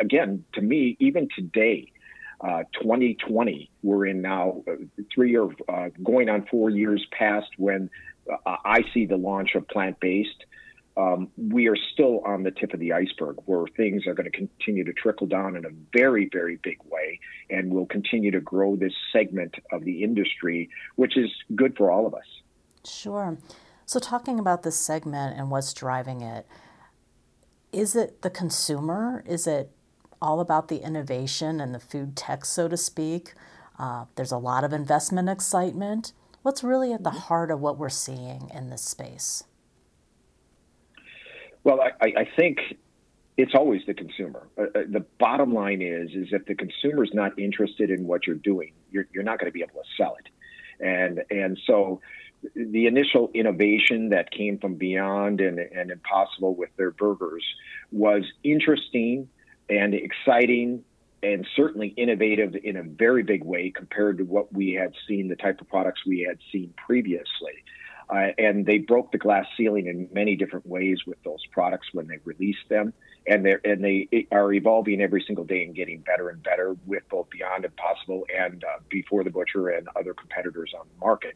again, 0.00 0.44
to 0.54 0.62
me, 0.62 0.96
even 0.98 1.28
today, 1.36 1.92
uh, 2.40 2.62
2020, 2.80 3.70
we're 3.82 4.06
in 4.06 4.22
now 4.22 4.62
uh, 4.66 4.72
three 5.14 5.36
or 5.36 5.52
uh, 5.68 5.88
going 6.02 6.28
on 6.28 6.46
four 6.50 6.70
years 6.70 7.04
past 7.12 7.48
when 7.58 7.90
uh, 8.30 8.56
I 8.64 8.82
see 8.94 9.06
the 9.06 9.16
launch 9.16 9.54
of 9.54 9.68
plant 9.68 10.00
based. 10.00 10.44
Um, 10.98 11.28
we 11.36 11.68
are 11.68 11.76
still 11.92 12.20
on 12.26 12.42
the 12.42 12.50
tip 12.50 12.74
of 12.74 12.80
the 12.80 12.92
iceberg 12.92 13.36
where 13.44 13.66
things 13.76 14.04
are 14.06 14.14
going 14.14 14.28
to 14.30 14.36
continue 14.36 14.82
to 14.84 14.92
trickle 14.92 15.28
down 15.28 15.56
in 15.56 15.64
a 15.64 15.68
very, 15.92 16.28
very 16.32 16.56
big 16.56 16.78
way 16.90 17.20
and 17.48 17.72
will 17.72 17.86
continue 17.86 18.32
to 18.32 18.40
grow 18.40 18.74
this 18.74 18.92
segment 19.12 19.54
of 19.70 19.84
the 19.84 20.02
industry, 20.02 20.68
which 20.96 21.16
is 21.16 21.30
good 21.54 21.76
for 21.76 21.92
all 21.92 22.04
of 22.04 22.14
us. 22.14 22.26
Sure. 22.84 23.38
So, 23.86 24.00
talking 24.00 24.40
about 24.40 24.64
this 24.64 24.76
segment 24.76 25.38
and 25.38 25.50
what's 25.50 25.72
driving 25.72 26.20
it, 26.20 26.46
is 27.72 27.94
it 27.94 28.22
the 28.22 28.30
consumer? 28.30 29.22
Is 29.24 29.46
it 29.46 29.70
all 30.20 30.40
about 30.40 30.66
the 30.66 30.78
innovation 30.78 31.60
and 31.60 31.72
the 31.72 31.78
food 31.78 32.16
tech, 32.16 32.44
so 32.44 32.66
to 32.66 32.76
speak? 32.76 33.34
Uh, 33.78 34.06
there's 34.16 34.32
a 34.32 34.38
lot 34.38 34.64
of 34.64 34.72
investment 34.72 35.28
excitement. 35.28 36.12
What's 36.42 36.64
really 36.64 36.92
at 36.92 37.04
the 37.04 37.10
mm-hmm. 37.10 37.18
heart 37.18 37.50
of 37.52 37.60
what 37.60 37.78
we're 37.78 37.88
seeing 37.88 38.50
in 38.52 38.70
this 38.70 38.82
space? 38.82 39.44
Well, 41.64 41.80
I, 41.80 42.12
I 42.20 42.28
think 42.36 42.58
it's 43.36 43.54
always 43.54 43.82
the 43.86 43.94
consumer. 43.94 44.48
Uh, 44.58 44.62
uh, 44.62 44.82
the 44.88 45.04
bottom 45.18 45.54
line 45.54 45.80
is, 45.80 46.10
is 46.10 46.28
if 46.32 46.44
the 46.46 46.54
consumer 46.54 47.04
is 47.04 47.10
not 47.14 47.38
interested 47.38 47.90
in 47.90 48.06
what 48.06 48.26
you're 48.26 48.36
doing, 48.36 48.72
you're, 48.90 49.06
you're 49.12 49.22
not 49.22 49.38
going 49.38 49.50
to 49.50 49.54
be 49.54 49.62
able 49.62 49.80
to 49.80 49.88
sell 49.96 50.16
it. 50.18 50.28
And 50.80 51.22
and 51.30 51.58
so, 51.66 52.00
the 52.54 52.86
initial 52.86 53.30
innovation 53.34 54.10
that 54.10 54.30
came 54.30 54.58
from 54.58 54.74
Beyond 54.74 55.40
and, 55.40 55.58
and 55.58 55.90
Impossible 55.90 56.54
with 56.54 56.70
their 56.76 56.92
burgers 56.92 57.44
was 57.90 58.22
interesting 58.44 59.28
and 59.68 59.94
exciting 59.94 60.84
and 61.22 61.46
certainly 61.56 61.88
innovative 61.88 62.54
in 62.62 62.76
a 62.76 62.82
very 62.82 63.22
big 63.24 63.42
way 63.44 63.72
compared 63.74 64.18
to 64.18 64.24
what 64.24 64.52
we 64.52 64.72
had 64.72 64.92
seen, 65.08 65.28
the 65.28 65.36
type 65.36 65.60
of 65.60 65.68
products 65.68 66.02
we 66.06 66.20
had 66.28 66.38
seen 66.52 66.72
previously. 66.76 67.64
Uh, 68.10 68.28
and 68.38 68.64
they 68.64 68.78
broke 68.78 69.12
the 69.12 69.18
glass 69.18 69.44
ceiling 69.56 69.86
in 69.86 70.08
many 70.12 70.34
different 70.34 70.66
ways 70.66 70.98
with 71.06 71.22
those 71.24 71.44
products 71.52 71.88
when 71.92 72.06
they 72.06 72.18
released 72.24 72.66
them. 72.70 72.92
And 73.26 73.44
they 73.44 73.56
and 73.64 73.84
they 73.84 74.26
are 74.32 74.52
evolving 74.52 75.02
every 75.02 75.22
single 75.26 75.44
day 75.44 75.62
and 75.62 75.74
getting 75.74 76.00
better 76.00 76.30
and 76.30 76.42
better 76.42 76.76
with 76.86 77.02
both 77.10 77.28
Beyond 77.28 77.66
Impossible 77.66 78.24
and 78.34 78.64
uh, 78.64 78.78
Before 78.88 79.22
the 79.24 79.30
Butcher 79.30 79.68
and 79.68 79.86
other 79.94 80.14
competitors 80.14 80.72
on 80.78 80.86
the 80.88 81.04
market. 81.04 81.34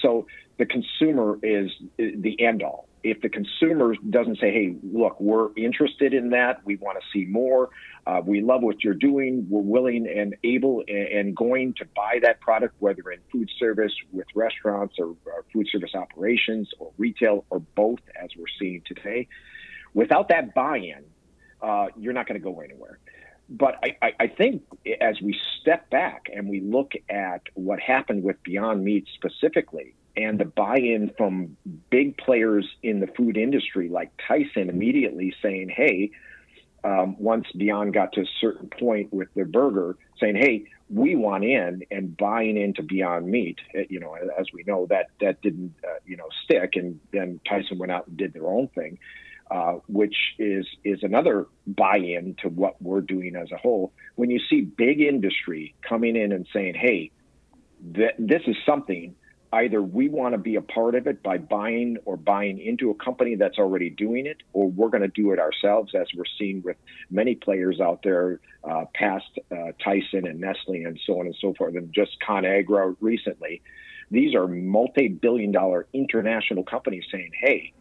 So 0.00 0.26
the 0.58 0.66
consumer 0.66 1.38
is 1.42 1.70
the 1.98 2.40
end 2.40 2.62
all. 2.62 2.86
If 3.04 3.20
the 3.20 3.28
consumer 3.28 3.94
doesn't 4.08 4.38
say, 4.38 4.52
"Hey, 4.52 4.76
look, 4.82 5.20
we're 5.20 5.50
interested 5.56 6.14
in 6.14 6.30
that. 6.30 6.64
We 6.64 6.76
want 6.76 6.98
to 7.00 7.06
see 7.12 7.26
more. 7.26 7.70
Uh, 8.06 8.20
we 8.24 8.40
love 8.40 8.62
what 8.62 8.84
you're 8.84 8.94
doing. 8.94 9.46
We're 9.48 9.60
willing 9.60 10.06
and 10.08 10.36
able 10.44 10.84
and, 10.88 11.34
going 11.36 11.74
to 11.74 11.84
buy 11.96 12.18
that 12.22 12.40
product, 12.40 12.74
whether 12.78 13.10
in 13.10 13.20
food 13.30 13.50
service 13.58 13.92
with 14.12 14.26
restaurants 14.34 14.96
or, 14.98 15.16
or 15.26 15.44
food 15.52 15.68
service 15.70 15.94
operations 15.94 16.70
or 16.78 16.92
retail 16.98 17.44
or 17.50 17.60
both, 17.60 18.00
as 18.20 18.30
we're 18.36 18.46
seeing 18.58 18.82
today." 18.86 19.28
Without 19.94 20.28
that 20.28 20.54
buy-in, 20.54 21.04
uh, 21.60 21.88
you're 21.96 22.14
not 22.14 22.26
going 22.26 22.40
to 22.40 22.44
go 22.44 22.60
anywhere 22.60 22.98
but 23.52 23.78
I, 23.82 23.96
I, 24.00 24.12
I, 24.20 24.26
think 24.28 24.62
as 25.00 25.20
we 25.20 25.38
step 25.60 25.90
back 25.90 26.30
and 26.34 26.48
we 26.48 26.60
look 26.60 26.92
at 27.10 27.42
what 27.54 27.80
happened 27.80 28.22
with 28.22 28.42
Beyond 28.42 28.82
Meat 28.82 29.06
specifically, 29.14 29.94
and 30.16 30.38
the 30.38 30.44
buy-in 30.44 31.12
from 31.16 31.56
big 31.90 32.16
players 32.16 32.68
in 32.82 33.00
the 33.00 33.06
food 33.06 33.36
industry 33.36 33.88
like 33.88 34.10
Tyson 34.28 34.68
immediately 34.68 35.34
saying, 35.42 35.70
"Hey," 35.70 36.10
um, 36.84 37.16
once 37.18 37.46
Beyond 37.56 37.94
got 37.94 38.12
to 38.14 38.22
a 38.22 38.26
certain 38.40 38.68
point 38.68 39.12
with 39.12 39.32
their 39.34 39.44
burger, 39.44 39.96
saying, 40.18 40.36
"Hey, 40.36 40.64
we 40.90 41.16
want 41.16 41.44
in," 41.44 41.82
and 41.90 42.16
buying 42.16 42.56
into 42.56 42.82
Beyond 42.82 43.26
Meat. 43.26 43.60
Uh, 43.74 43.82
you 43.88 44.00
know, 44.00 44.14
as 44.14 44.46
we 44.52 44.64
know, 44.64 44.86
that 44.86 45.06
that 45.20 45.40
didn't 45.42 45.74
uh, 45.84 45.98
you 46.06 46.16
know 46.16 46.28
stick, 46.44 46.76
and 46.76 47.00
then 47.12 47.40
Tyson 47.48 47.78
went 47.78 47.92
out 47.92 48.06
and 48.06 48.16
did 48.16 48.32
their 48.32 48.46
own 48.46 48.68
thing. 48.68 48.98
Uh, 49.50 49.78
which 49.86 50.16
is 50.38 50.66
is 50.82 51.02
another 51.02 51.46
buy-in 51.66 52.34
to 52.40 52.48
what 52.48 52.80
we're 52.80 53.02
doing 53.02 53.36
as 53.36 53.52
a 53.52 53.56
whole. 53.56 53.92
When 54.14 54.30
you 54.30 54.40
see 54.48 54.62
big 54.62 55.00
industry 55.00 55.74
coming 55.86 56.16
in 56.16 56.32
and 56.32 56.46
saying, 56.54 56.74
"Hey, 56.74 57.10
th- 57.94 58.14
this 58.18 58.42
is 58.46 58.56
something 58.64 59.14
either 59.52 59.82
we 59.82 60.08
want 60.08 60.32
to 60.32 60.38
be 60.38 60.56
a 60.56 60.62
part 60.62 60.94
of 60.94 61.06
it 61.06 61.22
by 61.22 61.36
buying 61.36 61.98
or 62.04 62.16
buying 62.16 62.58
into 62.58 62.90
a 62.90 62.94
company 62.94 63.36
that's 63.36 63.58
already 63.58 63.90
doing 63.90 64.26
it, 64.26 64.38
or 64.52 64.68
we're 64.68 64.88
going 64.88 65.02
to 65.02 65.08
do 65.08 65.32
it 65.32 65.38
ourselves, 65.38 65.92
as 65.94 66.06
we're 66.16 66.24
seeing 66.38 66.62
with 66.62 66.76
many 67.10 67.34
players 67.34 67.80
out 67.80 68.00
there 68.02 68.40
uh, 68.64 68.84
past 68.94 69.26
uh, 69.50 69.72
Tyson 69.84 70.26
and 70.26 70.40
Nestle 70.40 70.84
and 70.84 70.98
so 71.06 71.20
on 71.20 71.26
and 71.26 71.36
so 71.40 71.54
forth, 71.54 71.76
and 71.76 71.92
just 71.92 72.12
ConAgra 72.26 72.96
recently. 73.00 73.60
These 74.10 74.34
are 74.34 74.46
multi 74.46 75.08
billion 75.08 75.52
dollar 75.52 75.86
international 75.92 76.64
companies 76.64 77.04
saying, 77.10 77.30
hey, 77.38 77.72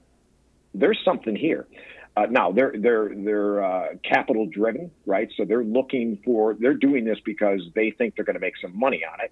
there's 0.74 1.00
something 1.04 1.36
here. 1.36 1.68
Uh, 2.16 2.26
now 2.30 2.52
they're 2.52 2.74
they're 2.78 3.12
they're 3.16 3.64
uh, 3.64 3.88
capital 4.04 4.46
driven, 4.46 4.92
right? 5.06 5.30
So 5.38 5.46
they're 5.46 5.64
looking 5.64 6.20
for 6.26 6.54
they're 6.54 6.74
doing 6.74 7.06
this 7.06 7.20
because 7.24 7.62
they 7.74 7.92
think 7.92 8.16
they're 8.16 8.26
going 8.26 8.36
to 8.36 8.42
make 8.42 8.58
some 8.62 8.78
money 8.78 9.04
on 9.06 9.22
it, 9.22 9.32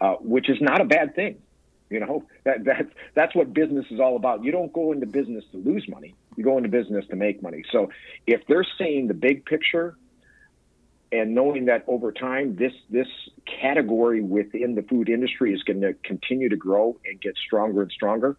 uh, 0.00 0.14
which 0.20 0.48
is 0.48 0.56
not 0.60 0.80
a 0.80 0.84
bad 0.84 1.14
thing. 1.14 1.36
You 1.90 2.00
know 2.00 2.24
that 2.44 2.64
that's 2.64 2.88
that's 3.14 3.34
what 3.34 3.54
business 3.54 3.86
is 3.90 4.00
all 4.00 4.16
about. 4.16 4.42
You 4.42 4.50
don't 4.50 4.72
go 4.72 4.92
into 4.92 5.06
business 5.06 5.44
to 5.52 5.58
lose 5.58 5.86
money. 5.88 6.14
You 6.36 6.44
go 6.44 6.56
into 6.56 6.68
business 6.68 7.04
to 7.10 7.16
make 7.16 7.42
money. 7.42 7.62
So 7.70 7.90
if 8.26 8.42
they're 8.48 8.66
seeing 8.76 9.06
the 9.06 9.14
big 9.14 9.44
picture 9.44 9.96
and 11.12 11.34
knowing 11.34 11.66
that 11.66 11.84
over 11.86 12.10
time 12.10 12.56
this 12.56 12.72
this 12.90 13.06
category 13.60 14.20
within 14.20 14.74
the 14.74 14.82
food 14.82 15.08
industry 15.08 15.54
is 15.54 15.62
going 15.62 15.80
to 15.82 15.94
continue 16.02 16.48
to 16.48 16.56
grow 16.56 16.98
and 17.06 17.20
get 17.20 17.36
stronger 17.36 17.82
and 17.82 17.92
stronger, 17.92 18.36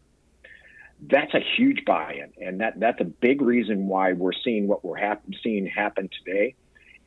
that's 1.10 1.34
a 1.34 1.42
huge 1.56 1.86
buy-in, 1.86 2.34
and 2.46 2.60
that 2.60 2.80
that's 2.80 3.00
a 3.00 3.06
big 3.06 3.42
reason 3.42 3.88
why 3.88 4.12
we're 4.14 4.34
seeing 4.44 4.68
what 4.68 4.84
we're 4.84 4.98
hap- 4.98 5.24
seeing 5.42 5.68
happen 5.68 6.10
today 6.26 6.56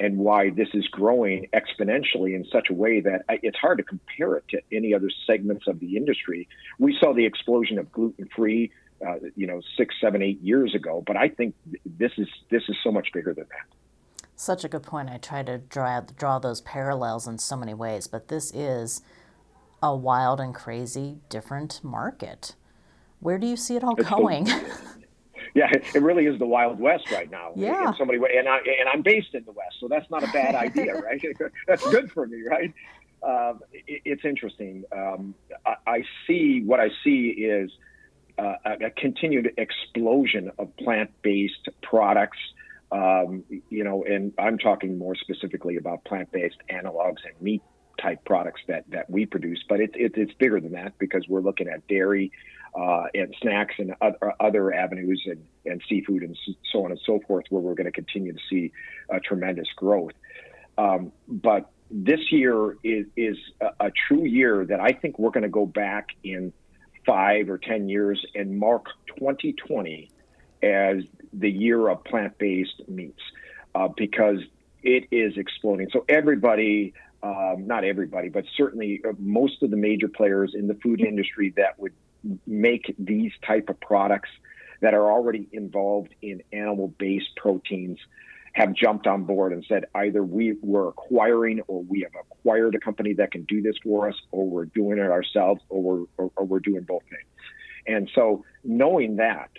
and 0.01 0.17
why 0.17 0.51
this 0.51 0.69
is 0.73 0.89
growing 0.89 1.47
exponentially 1.55 2.35
in 2.35 2.45
such 2.51 2.71
a 2.71 2.73
way 2.73 3.01
that 3.01 3.23
it's 3.29 3.59
hard 3.59 3.79
to 3.79 3.85
compare 3.85 4.35
it 4.35 4.45
to 4.49 4.61
any 4.73 4.95
other 4.95 5.11
segments 5.27 5.69
of 5.69 5.79
the 5.79 5.97
industry. 5.97 6.49
We 6.79 6.97
saw 6.99 7.13
the 7.13 7.27
explosion 7.27 7.79
of 7.79 7.93
gluten 7.93 8.29
free, 8.35 8.73
uh, 9.07 9.17
you 9.37 9.47
know, 9.47 9.61
six, 9.77 9.95
seven, 10.01 10.23
eight 10.23 10.41
years 10.41 10.75
ago, 10.75 11.05
but 11.07 11.17
I 11.17 11.29
think 11.29 11.55
this 11.85 12.13
is 12.17 12.29
this 12.51 12.63
is 12.69 12.77
so 12.83 12.91
much 12.91 13.09
bigger 13.13 13.35
than 13.35 13.45
that. 13.51 14.27
Such 14.35 14.65
a 14.65 14.69
good 14.69 14.83
point. 14.83 15.11
I 15.11 15.19
try 15.19 15.43
to 15.43 15.59
draw 15.59 16.01
draw 16.01 16.39
those 16.39 16.63
parallels 16.63 17.29
in 17.29 17.37
so 17.37 17.57
many 17.57 17.75
ways, 17.75 18.07
but 18.07 18.29
this 18.29 18.51
is 18.55 19.03
a 19.83 19.95
wild 19.95 20.41
and 20.41 20.55
crazy 20.55 21.19
different 21.29 21.85
market. 21.85 22.55
Where 23.21 23.37
do 23.37 23.47
you 23.47 23.57
see 23.57 23.77
it 23.77 23.85
all 23.85 23.97
it's 23.97 24.09
going? 24.09 24.49
yeah, 25.55 25.69
it 25.73 26.03
really 26.03 26.27
is 26.27 26.39
the 26.39 26.47
Wild 26.47 26.79
West 26.79 27.11
right 27.11 27.31
now. 27.31 27.53
Yeah. 27.57 27.89
In 27.89 27.95
somebody, 27.97 28.19
and 28.19 28.49
I 28.49 28.59
and 28.59 28.89
I'm 28.93 29.03
based 29.03 29.35
in 29.35 29.45
the 29.45 29.53
West, 29.53 29.77
so 29.81 29.89
that's 29.89 30.09
not 30.11 30.23
a 30.23 30.33
bad 30.33 30.55
idea, 30.55 30.95
right? 31.01 31.23
that's 31.67 31.89
good 31.91 32.11
for 32.13 32.27
me, 32.27 32.43
right? 32.49 32.73
Um, 33.23 33.61
it, 33.73 34.03
it's 34.05 34.25
interesting. 34.25 34.85
Um, 34.93 35.35
I, 35.67 35.75
I, 35.87 36.05
see 36.27 36.63
what 36.65 36.81
I 36.81 36.89
see 37.05 37.29
is 37.29 37.71
uh, 38.39 38.55
a, 38.65 38.87
a, 38.87 38.91
continued 38.91 39.53
explosion 39.59 40.51
of 40.59 40.75
plant-based 40.79 41.69
products. 41.83 42.39
Um, 42.91 43.45
you 43.69 43.85
know, 43.85 44.05
and 44.05 44.33
I'm 44.39 44.59
talking 44.59 44.99
more 44.99 45.15
specifically 45.15 45.77
about 45.77 46.05
plant-based 46.05 46.57
analogs 46.71 47.19
and 47.25 47.41
meat 47.41 47.63
type 48.01 48.25
products 48.25 48.63
that 48.69 48.85
that 48.91 49.11
we 49.11 49.27
produce, 49.27 49.63
but 49.69 49.81
it, 49.81 49.91
it, 49.95 50.13
it's 50.17 50.33
bigger 50.35 50.61
than 50.61 50.73
that 50.73 50.99
because 50.99 51.25
we're 51.29 51.43
looking 51.43 51.69
at 51.69 51.87
dairy 51.89 52.33
uh, 52.75 53.05
and 53.15 53.35
snacks 53.41 53.75
and 53.79 53.95
other, 54.01 54.33
other 54.39 54.73
avenues 54.73 55.23
and, 55.27 55.45
and 55.65 55.83
seafood 55.89 56.23
and 56.23 56.37
so 56.73 56.85
on 56.85 56.91
and 56.91 57.01
so 57.05 57.21
forth, 57.27 57.45
where 57.51 57.63
we're 57.63 57.75
going 57.75 57.87
to 57.87 57.93
continue 57.93 58.33
to 58.33 58.39
see 58.49 58.73
uh, 59.13 59.19
tremendous 59.25 59.69
growth. 59.77 60.13
Um, 60.79 61.13
but 61.27 61.71
this 61.91 62.31
year 62.31 62.77
is, 62.85 63.07
is 63.17 63.37
a, 63.61 63.87
a, 63.87 63.91
true 64.09 64.25
year 64.25 64.65
that 64.65 64.81
I 64.81 64.93
think 64.93 65.19
we're 65.19 65.31
going 65.31 65.43
to 65.43 65.49
go 65.49 65.67
back 65.67 66.09
in 66.23 66.53
five 67.05 67.51
or 67.51 67.59
10 67.59 67.89
years 67.89 68.25
and 68.35 68.59
mark 68.59 68.87
2020 69.19 70.11
as 70.63 70.99
the 71.33 71.51
year 71.51 71.89
of 71.89 72.05
plant 72.05 72.39
based 72.39 72.89
meats 72.89 73.21
uh, 73.75 73.89
because 73.97 74.39
it 74.83 75.09
is 75.11 75.37
exploding. 75.37 75.89
So, 75.93 76.05
everybody, 76.09 76.95
um, 77.23 77.67
not 77.67 77.85
everybody, 77.85 78.29
but 78.29 78.45
certainly 78.57 79.03
uh, 79.07 79.13
most 79.19 79.63
of 79.63 79.71
the 79.71 79.77
major 79.77 80.09
players 80.09 80.55
in 80.55 80.69
the 80.69 80.75
food 80.75 81.01
industry 81.01 81.53
that 81.57 81.79
would 81.79 81.93
make 82.47 82.95
these 82.99 83.33
type 83.47 83.69
of 83.69 83.81
products 83.81 84.31
that 84.81 84.95
are 84.95 85.11
already 85.11 85.49
involved 85.53 86.15
in 86.23 86.43
animal-based 86.53 87.37
proteins 87.37 87.99
have 88.53 88.75
jumped 88.75 89.07
on 89.07 89.25
board 89.25 89.53
and 89.53 89.65
said 89.69 89.85
either 89.95 90.23
we 90.23 90.57
were 90.61 90.89
acquiring 90.89 91.61
or 91.69 91.83
we 91.83 92.01
have 92.01 92.13
acquired 92.21 92.75
a 92.75 92.81
company 92.81 93.15
that 93.15 93.31
can 93.31 93.45
do 93.45 93.63
this 93.63 93.77
for 93.83 94.09
us 94.09 94.15
or 94.33 94.49
we're 94.49 94.65
doing 94.65 94.99
it 94.99 95.11
ourselves 95.11 95.61
or 95.69 95.83
we're, 95.83 96.05
or, 96.17 96.33
or 96.37 96.45
we're 96.45 96.61
doing 96.61 96.83
both 96.83 97.03
things. 97.05 97.29
And 97.87 98.11
so 98.15 98.45
knowing 98.65 99.17
that 99.17 99.51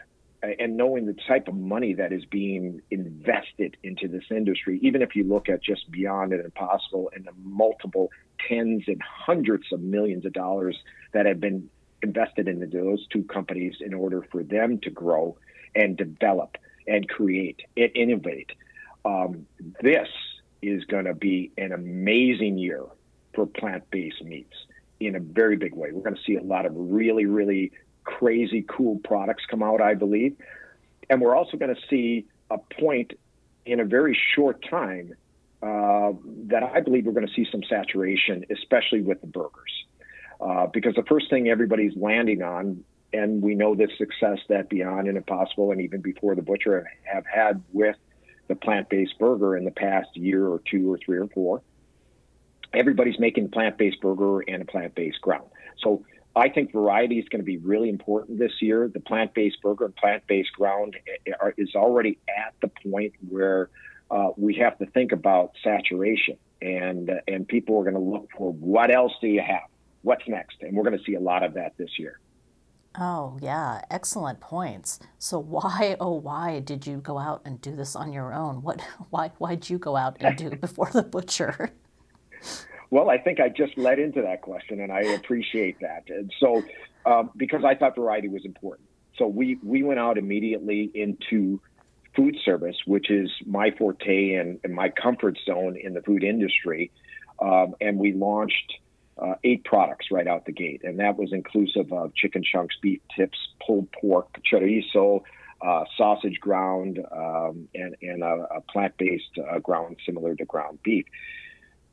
and 0.44 0.76
knowing 0.76 1.06
the 1.06 1.16
type 1.28 1.48
of 1.48 1.54
money 1.54 1.94
that 1.94 2.12
is 2.12 2.26
being 2.26 2.82
invested 2.90 3.78
into 3.84 4.08
this 4.08 4.24
industry, 4.32 4.80
even 4.82 5.04
if 5.04 5.16
you 5.16 5.24
look 5.24 5.50
at 5.50 5.62
just 5.62 5.90
Beyond 5.92 6.34
and 6.34 6.44
Impossible 6.44 7.12
and 7.16 7.26
the 7.26 7.32
multiple 7.44 8.10
tens 8.48 8.84
and 8.88 9.00
hundreds 9.04 9.66
of 9.72 9.82
millions 9.82 10.26
of 10.26 10.34
dollars 10.34 10.76
that 11.14 11.28
have 11.28 11.40
been 11.40 11.70
invested 12.04 12.48
in 12.48 12.70
those 12.70 13.06
two 13.08 13.24
companies 13.24 13.76
in 13.80 13.94
order 13.94 14.26
for 14.32 14.44
them 14.44 14.80
to 14.80 14.90
grow 14.90 15.38
and 15.76 15.98
develop 15.98 16.58
and 16.88 17.08
create 17.08 17.62
and 17.78 17.92
innovate. 17.96 18.52
Um, 19.06 19.46
this 19.82 20.08
is 20.62 20.84
going 20.86 21.06
to 21.06 21.14
be 21.14 21.52
an 21.58 21.72
amazing 21.72 22.58
year 22.58 22.84
for 23.34 23.46
plant 23.46 23.90
based 23.92 24.24
meats 24.24 24.56
in 25.00 25.16
a 25.16 25.20
very 25.20 25.56
big 25.56 25.74
way. 25.74 25.92
We're 25.92 26.04
going 26.04 26.16
to 26.16 26.22
see 26.26 26.36
a 26.36 26.44
lot 26.44 26.66
of 26.66 26.74
really, 26.76 27.26
really 27.26 27.72
crazy, 28.04 28.66
cool 28.68 29.00
products 29.04 29.44
come 29.50 29.64
out, 29.64 29.82
I 29.82 29.96
believe. 29.96 30.36
And 31.10 31.22
we're 31.22 31.36
also 31.36 31.58
going 31.58 31.74
to 31.74 31.82
see 31.90 32.26
a 32.50 32.58
point 32.58 33.14
in 33.66 33.80
a 33.80 33.86
very 33.86 34.18
short 34.36 34.64
time 34.70 35.16
uh, 35.62 36.12
that 36.48 36.64
I 36.64 36.82
believe 36.82 37.06
we're 37.06 37.14
going 37.14 37.28
to 37.28 37.34
see 37.34 37.48
some 37.52 37.62
saturation, 37.64 38.46
especially 38.50 39.02
with 39.02 39.22
the 39.22 39.28
burgers. 39.28 39.86
Uh, 40.42 40.68
because 40.68 40.96
the 40.96 41.04
first 41.04 41.30
thing 41.30 41.48
everybody's 41.48 41.96
landing 41.96 42.42
on, 42.42 42.84
and 43.14 43.42
we 43.42 43.56
know 43.56 43.76
the 43.76 43.88
success 43.98 44.40
that 44.50 44.70
Beyond 44.70 45.08
and 45.08 45.18
Impossible 45.18 45.72
and 45.72 45.82
even 45.82 46.02
before 46.02 46.34
the 46.34 46.42
Butcher 46.42 46.90
have 47.04 47.26
had 47.32 47.62
with 47.74 47.96
the 48.48 48.56
plant 48.56 48.90
based 48.90 49.18
burger 49.20 49.56
in 49.56 49.66
the 49.66 49.72
past 49.72 50.10
year 50.16 50.48
or 50.48 50.62
two 50.70 50.92
or 50.92 50.98
three 50.98 51.18
or 51.18 51.28
four, 51.28 51.62
everybody's 52.74 53.20
making 53.20 53.50
plant 53.50 53.78
based 53.78 54.02
burger 54.02 54.40
and 54.42 54.62
a 54.62 54.66
plant 54.66 54.96
based 54.96 55.22
ground. 55.22 55.50
So 55.84 56.06
I 56.36 56.50
think 56.50 56.72
variety 56.72 57.20
is 57.20 57.28
going 57.30 57.42
to 57.42 57.46
be 57.46 57.58
really 57.58 57.90
important 57.90 58.40
this 58.40 58.54
year. 58.62 58.90
The 58.92 59.02
plant 59.02 59.34
based 59.34 59.62
burger 59.62 59.86
and 59.86 59.96
plant 59.96 60.26
based 60.28 60.54
ground 60.54 60.96
is 61.58 61.76
already 61.76 62.18
at 62.30 62.54
the 62.62 62.72
point 62.90 63.14
where 63.28 63.70
uh, 64.10 64.30
we 64.38 64.56
have 64.56 64.78
to 64.80 64.86
think 64.88 65.12
about 65.12 65.52
saturation, 65.64 66.38
and 66.62 67.10
uh, 67.10 67.16
and 67.28 67.48
people 67.48 67.80
are 67.80 67.84
going 67.84 67.96
to 67.96 68.00
look 68.00 68.30
for 68.38 68.52
what 68.52 68.94
else 68.94 69.14
do 69.22 69.28
you 69.28 69.42
have? 69.42 69.71
What's 70.04 70.28
next? 70.28 70.58
And 70.62 70.76
we're 70.76 70.84
going 70.84 70.98
to 70.98 71.04
see 71.04 71.16
a 71.16 71.20
lot 71.20 71.44
of 71.44 71.54
that 71.56 71.78
this 71.78 72.00
year. 72.00 72.20
Oh, 73.00 73.38
yeah, 73.42 73.82
excellent 73.90 74.42
points. 74.42 75.00
So 75.18 75.40
why 75.40 75.96
oh 76.00 76.14
why 76.14 76.60
did 76.60 76.86
you 76.86 76.98
go 76.98 77.18
out 77.18 77.42
and 77.46 77.62
do 77.62 77.76
this 77.76 77.96
on 77.96 78.12
your 78.12 78.34
own? 78.34 78.62
What 78.62 78.82
why 79.10 79.32
why'd 79.38 79.70
you 79.70 79.78
go 79.78 79.96
out 79.96 80.18
and 80.20 80.38
do 80.38 80.50
before 80.52 80.90
the 80.92 81.04
butcher? 81.04 81.72
Well, 82.92 83.10
I 83.10 83.18
think 83.18 83.40
I 83.40 83.48
just 83.48 83.78
led 83.78 84.00
into 84.00 84.22
that 84.22 84.42
question, 84.42 84.82
and 84.82 84.92
I 84.92 85.00
appreciate 85.00 85.80
that. 85.80 86.04
And 86.10 86.30
so, 86.42 86.62
um, 87.06 87.32
because 87.38 87.64
I 87.64 87.74
thought 87.74 87.96
variety 87.96 88.28
was 88.28 88.44
important, 88.44 88.90
so 89.18 89.28
we 89.28 89.58
we 89.64 89.82
went 89.82 90.00
out 90.00 90.18
immediately 90.18 90.92
into 90.94 91.62
food 92.18 92.36
service, 92.44 92.76
which 92.86 93.10
is 93.10 93.32
my 93.46 93.72
forte 93.72 94.34
and, 94.34 94.60
and 94.66 94.76
my 94.76 94.90
comfort 94.90 95.38
zone 95.46 95.78
in 95.82 95.94
the 95.94 96.02
food 96.02 96.22
industry, 96.22 96.92
um, 97.40 97.76
and 97.80 97.98
we 97.98 98.12
launched 98.12 98.74
uh, 99.18 99.36
eight 99.44 99.64
products 99.64 100.08
right 100.12 100.28
out 100.28 100.46
the 100.46 100.52
gate, 100.52 100.82
and 100.84 101.00
that 101.00 101.18
was 101.18 101.32
inclusive 101.34 101.92
of 101.92 102.14
chicken 102.16 102.44
chunks, 102.44 102.76
beef 102.82 103.02
tips, 103.16 103.38
pulled 103.66 103.92
pork, 103.92 104.40
chorizo. 104.52 105.22
Uh, 105.64 105.86
sausage 105.96 106.40
ground 106.40 106.98
um, 107.16 107.68
and, 107.76 107.96
and 108.02 108.24
a, 108.24 108.48
a 108.56 108.62
plant-based 108.62 109.38
uh, 109.48 109.60
ground 109.60 109.96
similar 110.04 110.34
to 110.34 110.44
ground 110.44 110.80
beef 110.82 111.06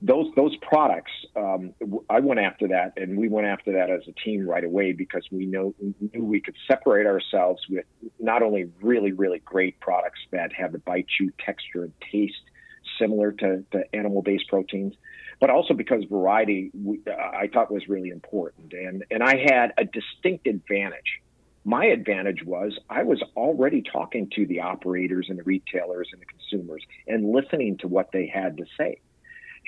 those 0.01 0.27
those 0.37 0.57
products, 0.59 1.11
um, 1.35 1.75
I 2.09 2.21
went 2.21 2.39
after 2.39 2.69
that, 2.69 2.93
and 2.97 3.19
we 3.19 3.29
went 3.29 3.49
after 3.49 3.73
that 3.73 3.91
as 3.91 4.03
a 4.07 4.13
team 4.13 4.49
right 4.49 4.63
away 4.63 4.93
because 4.93 5.27
we 5.33 5.45
know 5.47 5.75
knew 5.81 6.25
we 6.25 6.41
could 6.41 6.55
separate 6.69 7.07
ourselves 7.07 7.61
with 7.69 7.85
not 8.21 8.43
only 8.43 8.71
really 8.81 9.13
really 9.13 9.41
great 9.41 9.81
products 9.81 10.21
that 10.31 10.53
have 10.53 10.73
the 10.73 10.79
bite, 10.79 11.07
chew, 11.09 11.33
texture, 11.45 11.83
and 11.83 11.93
taste 12.13 12.35
similar 12.99 13.33
to, 13.33 13.65
to 13.73 13.85
animal-based 13.95 14.49
proteins, 14.49 14.95
but 15.41 15.51
also 15.51 15.75
because 15.75 16.05
variety 16.05 16.71
I 17.07 17.49
thought 17.53 17.71
was 17.71 17.89
really 17.89 18.11
important, 18.11 18.73
and 18.73 19.05
and 19.11 19.23
I 19.23 19.37
had 19.37 19.73
a 19.79 19.85
distinct 19.85 20.47
advantage. 20.47 21.21
My 21.65 21.87
advantage 21.87 22.45
was 22.45 22.79
I 22.89 23.03
was 23.03 23.23
already 23.37 23.83
talking 23.83 24.31
to 24.37 24.47
the 24.47 24.61
operators 24.61 25.27
and 25.29 25.39
the 25.39 25.43
retailers 25.43 26.09
and 26.13 26.21
the 26.21 26.27
consumers 26.27 26.83
and 27.07 27.31
listening 27.31 27.77
to 27.79 27.89
what 27.89 28.11
they 28.13 28.27
had 28.27 28.57
to 28.57 28.65
say 28.79 29.01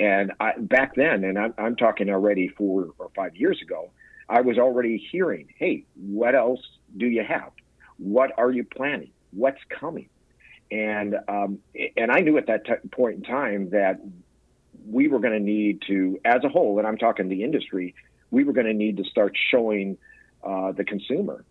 and 0.01 0.33
I, 0.40 0.53
back 0.59 0.95
then, 0.95 1.25
and 1.25 1.38
I'm, 1.38 1.55
I'm 1.59 1.77
talking 1.77 2.09
already 2.09 2.49
four 2.49 2.88
or 2.99 3.11
five 3.14 3.37
years 3.37 3.61
ago, 3.62 3.90
I 4.29 4.40
was 4.40 4.59
already 4.59 4.97
hearing, 4.97 5.53
hey, 5.59 5.85
what 5.95 6.35
else 6.35 6.61
do 6.97 7.07
you 7.07 7.23
have? 7.23 7.51
What 7.99 8.33
are 8.38 8.51
you 8.51 8.64
planning? 8.64 9.11
What's 9.33 9.61
coming? 9.68 10.09
And 10.71 11.16
um, 11.29 11.59
and 11.97 12.12
I 12.12 12.21
knew 12.21 12.38
at 12.38 12.47
that 12.47 12.64
t- 12.64 12.88
point 12.92 13.16
in 13.16 13.23
time 13.23 13.71
that 13.71 14.01
we 14.88 15.09
were 15.09 15.19
going 15.19 15.33
to 15.35 15.40
need 15.40 15.83
to, 15.88 16.21
as 16.25 16.45
a 16.45 16.49
whole, 16.49 16.79
and 16.79 16.87
I'm 16.87 16.99
talking 16.99 17.29
the 17.29 17.45
industry, 17.45 17.95
we 18.31 18.45
were 18.45 18.53
going 18.53 18.66
to 18.66 18.75
need 18.75 18.99
to 18.99 19.05
start 19.05 19.37
showing 19.51 19.99
uh, 20.45 20.73
the 20.73 20.85
consumer 20.85 21.45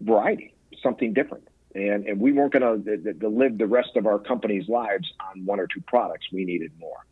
variety, 0.00 0.54
something 0.82 1.12
different 1.12 1.48
and 1.76 2.06
and 2.06 2.20
we 2.20 2.32
weren't 2.32 2.52
going 2.52 2.84
to 2.84 3.28
live 3.28 3.58
the 3.58 3.66
rest 3.66 3.90
of 3.96 4.06
our 4.06 4.18
company's 4.18 4.68
lives 4.68 5.12
on 5.20 5.44
one 5.44 5.60
or 5.60 5.66
two 5.66 5.82
products. 5.82 6.26
We 6.32 6.44
needed 6.44 6.72
more. 6.80 7.04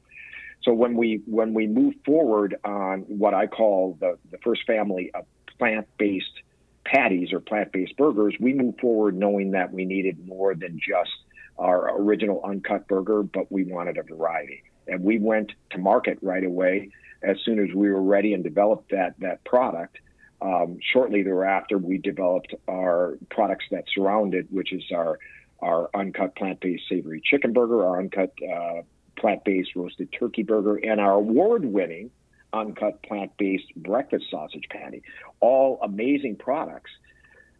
So 0.63 0.73
when 0.73 0.97
we 0.97 1.23
when 1.27 1.53
we 1.53 1.67
move 1.67 1.95
forward 2.05 2.57
on 2.65 3.01
what 3.01 3.35
I 3.35 3.47
call 3.47 3.99
the 4.01 4.19
the 4.31 4.39
first 4.39 4.63
family 4.67 5.11
of 5.15 5.27
plant 5.59 5.87
based 5.99 6.41
patties 6.85 7.33
or 7.33 7.41
plant 7.41 7.73
based 7.73 7.97
burgers, 7.97 8.35
we 8.41 8.55
move 8.55 8.79
forward 8.81 9.17
knowing 9.17 9.51
that 9.51 9.73
we 9.73 9.85
needed 9.85 10.27
more 10.27 10.55
than 10.55 10.79
just 10.79 11.13
our 11.59 12.01
original 12.01 12.41
uncut 12.45 12.89
burger, 12.89 13.23
but 13.23 13.51
we 13.51 13.65
wanted 13.65 13.97
a 13.99 14.03
variety. 14.03 14.63
And 14.87 15.03
we 15.03 15.19
went 15.19 15.53
to 15.71 15.79
market 15.79 16.19
right 16.21 16.45
away 16.45 16.91
as 17.23 17.37
soon 17.45 17.59
as 17.59 17.75
we 17.75 17.91
were 17.91 18.03
ready 18.03 18.35
and 18.35 18.45
developed 18.45 18.91
that 18.91 19.15
that 19.21 19.45
product. 19.45 19.99
Um, 20.43 20.79
shortly 20.93 21.23
thereafter, 21.23 21.79
we 21.79 21.97
developed 21.99 22.55
our 22.69 23.17
products 23.31 23.65
that 23.71 23.85
surround 23.95 24.35
it, 24.35 24.47
which 24.51 24.73
is 24.73 24.83
our 24.93 25.19
our 25.61 25.89
uncut 25.95 26.37
plant-based 26.37 26.83
savory 26.89 27.23
chicken 27.25 27.53
burger, 27.53 27.85
our 27.87 27.99
uncut 27.99 28.33
uh, 28.43 28.83
plant-based 29.17 29.71
roasted 29.75 30.09
turkey 30.13 30.43
burger, 30.43 30.77
and 30.77 31.01
our 31.01 31.13
award-winning 31.13 32.11
uncut 32.53 33.03
plant-based 33.03 33.75
breakfast 33.77 34.27
sausage 34.31 34.65
patty. 34.69 35.03
All 35.41 35.79
amazing 35.83 36.37
products, 36.37 36.91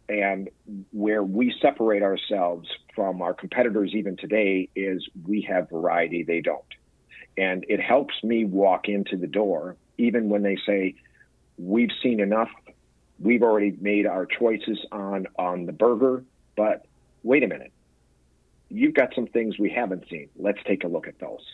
and 0.07 0.49
where 0.91 1.23
we 1.23 1.53
separate 1.61 2.03
ourselves 2.03 2.69
from 2.93 3.21
our 3.21 3.33
competitors 3.33 3.91
even 3.93 4.17
today 4.17 4.69
is 4.75 5.07
we 5.25 5.41
have 5.41 5.69
variety; 5.69 6.23
they 6.23 6.41
don't, 6.41 6.63
and 7.37 7.65
it 7.67 7.79
helps 7.79 8.15
me 8.23 8.45
walk 8.45 8.87
into 8.87 9.17
the 9.17 9.27
door 9.27 9.75
even 9.97 10.29
when 10.29 10.43
they 10.43 10.57
say 10.65 10.95
we've 11.57 11.91
seen 12.03 12.19
enough 12.19 12.49
we've 13.19 13.43
already 13.43 13.75
made 13.79 14.05
our 14.05 14.25
choices 14.25 14.79
on 14.91 15.27
on 15.37 15.65
the 15.65 15.71
burger, 15.71 16.23
but 16.55 16.85
wait 17.23 17.43
a 17.43 17.47
minute. 17.47 17.71
You've 18.69 18.93
got 18.93 19.13
some 19.13 19.27
things 19.27 19.57
we 19.59 19.69
haven't 19.69 20.05
seen. 20.09 20.29
Let's 20.35 20.59
take 20.65 20.83
a 20.83 20.87
look 20.87 21.07
at 21.07 21.19
those. 21.19 21.45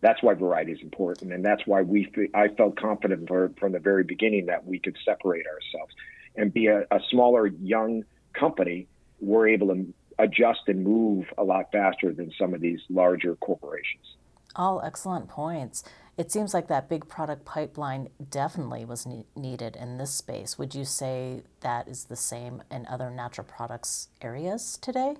That's 0.00 0.22
why 0.22 0.34
variety 0.34 0.72
is 0.72 0.82
important, 0.82 1.32
and 1.32 1.44
that's 1.44 1.66
why 1.66 1.82
we. 1.82 2.10
I 2.34 2.48
felt 2.48 2.76
confident 2.76 3.28
for, 3.28 3.50
from 3.58 3.72
the 3.72 3.78
very 3.78 4.04
beginning 4.04 4.46
that 4.46 4.66
we 4.66 4.78
could 4.78 4.96
separate 5.04 5.46
ourselves 5.46 5.94
and 6.36 6.52
be 6.52 6.66
a, 6.66 6.80
a 6.90 7.00
smaller, 7.10 7.46
young 7.46 8.04
company. 8.32 8.86
We're 9.20 9.48
able 9.48 9.68
to 9.68 9.92
adjust 10.18 10.60
and 10.66 10.82
move 10.82 11.26
a 11.38 11.44
lot 11.44 11.70
faster 11.72 12.12
than 12.12 12.32
some 12.38 12.54
of 12.54 12.60
these 12.60 12.80
larger 12.88 13.36
corporations. 13.36 14.16
All 14.54 14.80
excellent 14.82 15.28
points. 15.28 15.84
It 16.16 16.32
seems 16.32 16.54
like 16.54 16.68
that 16.68 16.88
big 16.88 17.08
product 17.08 17.44
pipeline 17.44 18.08
definitely 18.30 18.86
was 18.86 19.04
ne- 19.04 19.26
needed 19.36 19.76
in 19.76 19.98
this 19.98 20.12
space. 20.12 20.56
Would 20.56 20.74
you 20.74 20.86
say 20.86 21.42
that 21.60 21.88
is 21.88 22.04
the 22.04 22.16
same 22.16 22.62
in 22.70 22.86
other 22.86 23.10
natural 23.10 23.46
products 23.46 24.08
areas 24.22 24.78
today? 24.80 25.16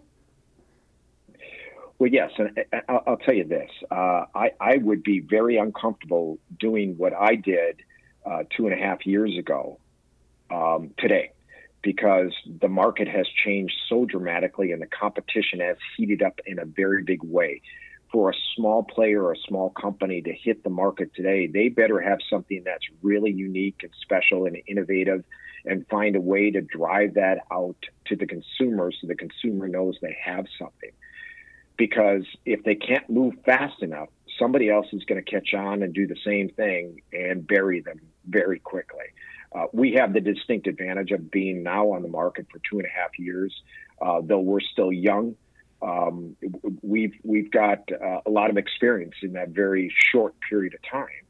Well, 1.99 2.11
yes, 2.11 2.31
and 2.39 2.51
I'll 2.89 3.17
tell 3.19 3.35
you 3.35 3.45
this: 3.45 3.71
uh, 3.91 4.25
I, 4.35 4.51
I 4.61 4.77
would 4.79 5.03
be 5.03 5.21
very 5.21 5.57
uncomfortable 5.57 6.39
doing 6.59 6.95
what 6.99 7.15
I 7.15 7.37
did 7.37 7.81
uh, 8.25 8.45
two 8.55 8.67
and 8.67 8.75
a 8.75 8.83
half 8.83 9.07
years 9.07 9.37
ago 9.39 9.79
um, 10.51 10.91
today, 10.99 11.33
because 11.83 12.33
the 12.61 12.69
market 12.69 13.09
has 13.09 13.27
changed 13.45 13.75
so 13.89 14.05
dramatically, 14.05 14.73
and 14.73 14.83
the 14.83 14.87
competition 14.87 15.61
has 15.61 15.77
heated 15.97 16.23
up 16.23 16.41
in 16.47 16.59
a 16.59 16.65
very 16.65 17.03
big 17.03 17.23
way 17.23 17.63
for 18.13 18.31
a 18.31 18.35
small 18.55 18.83
player 18.83 19.25
or 19.25 19.33
a 19.33 19.39
small 19.49 19.71
company 19.71 20.23
to 20.23 20.33
hit 20.33 20.63
the 20.65 20.71
market 20.71 21.13
today, 21.15 21.47
they 21.47 21.69
better 21.69 22.01
have 22.01 22.19
something 22.31 22.63
that's 22.65 22.85
really 23.03 23.33
unique 23.33 23.81
and 23.83 23.93
special 24.01 24.47
and 24.47 24.57
innovative 24.67 25.25
and 25.65 25.87
find 25.89 26.15
a 26.15 26.21
way 26.21 26.51
to 26.51 26.61
drive 26.61 27.15
that 27.15 27.39
out 27.51 27.77
to 28.07 28.17
the 28.17 28.27
consumer 28.27 28.93
so 28.93 29.07
the 29.07 29.15
consumer 29.15 29.69
knows 29.69 29.97
they 30.01 30.17
have 30.25 30.47
something. 30.59 30.93
Because 31.77 32.25
if 32.45 32.63
they 32.63 32.75
can't 32.75 33.09
move 33.11 33.35
fast 33.45 33.83
enough, 33.83 34.09
somebody 34.39 34.71
else 34.71 34.87
is 34.93 35.05
going 35.05 35.23
to 35.23 35.31
catch 35.31 35.53
on 35.55 35.83
and 35.83 35.93
do 35.93 36.07
the 36.07 36.17
same 36.25 36.49
thing 36.49 37.03
and 37.13 37.47
bury 37.47 37.81
them 37.81 38.01
very 38.29 38.61
quickly. 38.61 39.07
Uh, 39.57 39.67
we 39.73 39.95
have 39.95 40.13
the 40.13 40.21
distinct 40.21 40.67
advantage 40.67 41.13
of 41.13 41.31
being 41.31 41.63
now 41.63 41.93
on 41.93 42.03
the 42.03 42.09
market 42.09 42.47
for 42.53 42.61
two 42.71 42.79
and 42.79 42.87
a 42.87 42.91
half 42.91 43.19
years. 43.19 43.55
Uh, 44.01 44.21
though 44.23 44.41
we're 44.41 44.61
still 44.61 44.93
young, 44.93 45.35
um, 45.81 46.37
we've 46.83 47.15
we've 47.23 47.51
got 47.51 47.91
uh, 47.91 48.21
a 48.27 48.31
lot 48.31 48.51
of 48.51 48.59
experience 48.59 49.15
in 49.23 49.33
that 49.33 49.49
very 49.51 49.93
short 50.13 50.35
period 50.47 50.75
of 50.75 50.83
time, 50.83 51.25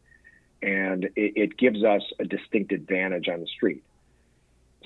and 0.61 1.05
it, 1.15 1.33
it, 1.37 1.57
gives 1.57 1.85
us 1.85 2.03
a 2.19 2.25
distinct 2.25 2.73
advantage 2.73 3.29
on 3.29 3.41
the 3.41 3.47
street. 3.47 3.85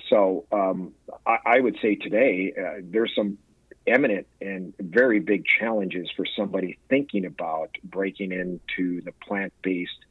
So 0.09 0.45
um, 0.51 0.93
I, 1.25 1.37
I, 1.45 1.59
would 1.59 1.77
say 1.81 1.95
today 1.95 2.53
uh, 2.55 2.81
there's 2.83 3.13
some 3.15 3.39
eminent 3.87 4.27
and 4.39 4.75
very 4.79 5.19
big 5.19 5.45
challenges 5.45 6.09
for 6.15 6.25
somebody 6.35 6.77
thinking 6.89 7.25
about 7.25 7.71
breaking 7.83 8.31
into 8.31 9.01
the 9.01 9.11
plant-based 9.13 10.05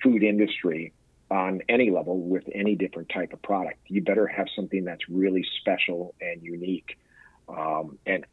food 0.00 0.22
industry 0.22 0.92
on 1.30 1.60
any 1.68 1.90
level 1.90 2.18
with 2.18 2.44
any 2.54 2.74
different 2.74 3.10
type 3.10 3.32
of 3.32 3.42
product. 3.42 3.78
You 3.86 4.02
better 4.02 4.26
have 4.26 4.46
something 4.56 4.84
that's 4.84 5.08
really 5.08 5.44
special 5.60 6.14
and 6.20 6.42
unique. 6.42 6.98
Um, 7.48 7.98
and 8.06 8.24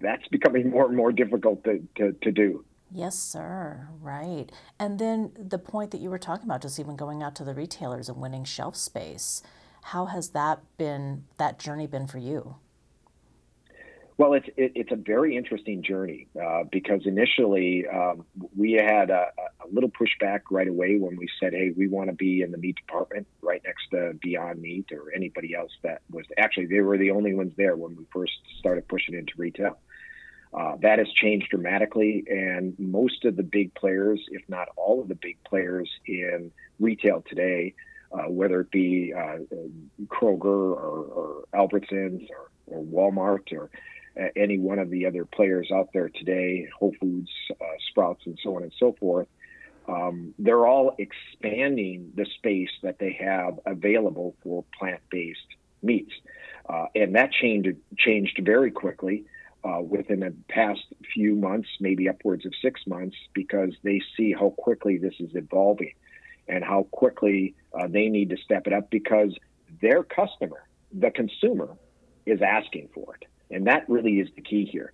that's 0.00 0.26
becoming 0.28 0.70
more 0.70 0.86
and 0.86 0.96
more 0.96 1.12
difficult 1.12 1.64
to, 1.64 1.82
to, 1.96 2.12
to 2.12 2.30
do. 2.30 2.64
Yes, 2.94 3.18
sir. 3.18 3.88
Right. 4.00 4.46
And 4.78 4.98
then 4.98 5.32
the 5.36 5.58
point 5.58 5.92
that 5.92 6.00
you 6.00 6.10
were 6.10 6.18
talking 6.18 6.44
about, 6.44 6.62
just 6.62 6.78
even 6.78 6.94
going 6.94 7.22
out 7.22 7.34
to 7.36 7.44
the 7.44 7.54
retailers 7.54 8.08
and 8.08 8.20
winning 8.20 8.44
shelf 8.44 8.76
space, 8.76 9.42
how 9.84 10.06
has 10.06 10.30
that 10.30 10.60
been, 10.76 11.24
that 11.38 11.58
journey 11.58 11.86
been 11.86 12.06
for 12.06 12.18
you? 12.18 12.56
Well, 14.18 14.34
it's 14.34 14.48
it, 14.56 14.72
it's 14.74 14.92
a 14.92 14.96
very 14.96 15.36
interesting 15.36 15.82
journey 15.82 16.28
uh, 16.40 16.64
because 16.70 17.06
initially 17.06 17.86
um, 17.86 18.24
we 18.56 18.72
had 18.72 19.10
a, 19.10 19.28
a, 19.38 19.66
little 19.72 19.90
pushback 19.90 20.42
right 20.50 20.68
away 20.68 20.96
when 20.98 21.16
we 21.16 21.28
said, 21.40 21.54
"Hey, 21.54 21.72
we 21.74 21.88
want 21.88 22.10
to 22.10 22.14
be 22.14 22.42
in 22.42 22.50
the 22.50 22.58
meat 22.58 22.76
department 22.76 23.26
right 23.40 23.62
next 23.64 23.88
to 23.92 24.12
Beyond 24.20 24.60
Meat 24.60 24.92
or 24.92 25.12
anybody 25.14 25.54
else 25.54 25.72
that 25.82 26.02
was 26.10 26.26
actually 26.36 26.66
they 26.66 26.80
were 26.80 26.98
the 26.98 27.10
only 27.10 27.34
ones 27.34 27.52
there 27.56 27.74
when 27.74 27.96
we 27.96 28.04
first 28.12 28.34
started 28.58 28.86
pushing 28.88 29.14
into 29.14 29.32
retail." 29.36 29.78
Uh, 30.54 30.76
that 30.82 30.98
has 30.98 31.08
changed 31.14 31.48
dramatically, 31.48 32.24
and 32.28 32.78
most 32.78 33.24
of 33.24 33.36
the 33.36 33.42
big 33.42 33.72
players, 33.74 34.20
if 34.30 34.42
not 34.48 34.68
all 34.76 35.00
of 35.00 35.08
the 35.08 35.14
big 35.14 35.38
players 35.44 35.88
in 36.06 36.52
retail 36.78 37.24
today, 37.26 37.72
uh, 38.12 38.24
whether 38.28 38.60
it 38.60 38.70
be 38.70 39.14
uh, 39.16 39.38
Kroger 40.08 40.44
or, 40.44 41.04
or 41.04 41.44
Albertsons 41.54 42.28
or, 42.28 42.50
or 42.66 42.84
Walmart 42.84 43.50
or 43.52 43.70
any 44.36 44.58
one 44.58 44.78
of 44.78 44.90
the 44.90 45.06
other 45.06 45.24
players 45.24 45.70
out 45.72 45.90
there 45.92 46.08
today, 46.08 46.68
Whole 46.78 46.94
Foods, 47.00 47.30
uh, 47.50 47.64
Sprouts, 47.88 48.22
and 48.26 48.38
so 48.42 48.56
on 48.56 48.62
and 48.62 48.72
so 48.78 48.94
forth, 48.98 49.28
um, 49.88 50.34
they're 50.38 50.66
all 50.66 50.94
expanding 50.98 52.12
the 52.14 52.26
space 52.36 52.70
that 52.82 52.98
they 52.98 53.12
have 53.20 53.58
available 53.66 54.34
for 54.42 54.64
plant-based 54.78 55.38
meats, 55.82 56.12
uh, 56.68 56.86
and 56.94 57.14
that 57.16 57.32
changed 57.32 57.76
changed 57.98 58.40
very 58.42 58.70
quickly. 58.70 59.24
Uh, 59.64 59.80
within 59.80 60.18
the 60.18 60.34
past 60.48 60.80
few 61.14 61.36
months, 61.36 61.68
maybe 61.78 62.08
upwards 62.08 62.44
of 62.44 62.52
six 62.60 62.84
months, 62.84 63.16
because 63.32 63.72
they 63.84 64.02
see 64.16 64.32
how 64.32 64.50
quickly 64.50 64.98
this 64.98 65.14
is 65.20 65.30
evolving 65.36 65.92
and 66.48 66.64
how 66.64 66.82
quickly 66.90 67.54
uh, 67.78 67.86
they 67.86 68.08
need 68.08 68.30
to 68.30 68.36
step 68.38 68.66
it 68.66 68.72
up 68.72 68.90
because 68.90 69.32
their 69.80 70.02
customer, 70.02 70.66
the 70.92 71.12
consumer, 71.12 71.76
is 72.26 72.40
asking 72.42 72.88
for 72.92 73.14
it. 73.14 73.28
And 73.52 73.66
that 73.66 73.88
really 73.88 74.20
is 74.20 74.28
the 74.34 74.42
key 74.42 74.64
here. 74.64 74.92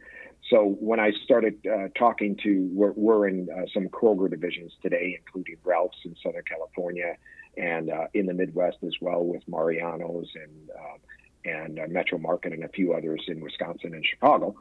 So 0.51 0.77
when 0.81 0.99
I 1.01 1.13
started 1.25 1.59
uh, 1.67 1.89
talking 1.97 2.37
to, 2.43 2.69
we're, 2.73 2.93
we're 2.93 3.29
in 3.29 3.49
uh, 3.51 3.67
some 3.75 3.89
Kroger 3.89 4.31
divisions 4.31 4.73
today, 4.83 5.19
including 5.19 5.57
Ralphs 5.65 5.99
in 6.05 6.15
Southern 6.23 6.45
California 6.45 7.17
and 7.57 7.91
uh, 7.91 8.07
in 8.15 8.27
the 8.27 8.35
Midwest 8.35 8.79
as 8.85 8.95
well 9.01 9.25
with 9.25 9.43
Mariano's 9.49 10.29
and 10.35 10.71
uh, 10.71 10.99
and 11.45 11.79
uh, 11.79 11.83
Metro 11.89 12.19
Market 12.19 12.53
and 12.53 12.65
a 12.65 12.69
few 12.69 12.93
others 12.93 13.23
in 13.29 13.41
Wisconsin 13.41 13.95
and 13.95 14.05
Chicago. 14.05 14.55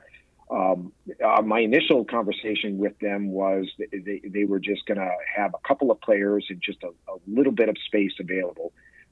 Um, 0.49 0.93
uh, 1.23 1.41
my 1.41 1.59
initial 1.59 2.05
conversation 2.05 2.77
with 2.77 2.97
them 2.99 3.31
was 3.31 3.65
they, 3.77 4.21
they 4.23 4.45
were 4.45 4.59
just 4.59 4.85
going 4.85 4.99
to 4.99 5.11
have 5.35 5.53
a 5.53 5.67
couple 5.67 5.91
of 5.91 5.99
players 5.99 6.45
and 6.49 6.61
just 6.61 6.83
a, 6.83 6.87
a 6.87 7.17
little 7.27 7.51
bit 7.51 7.67
of 7.67 7.75
space 7.85 8.13
available 8.19 8.71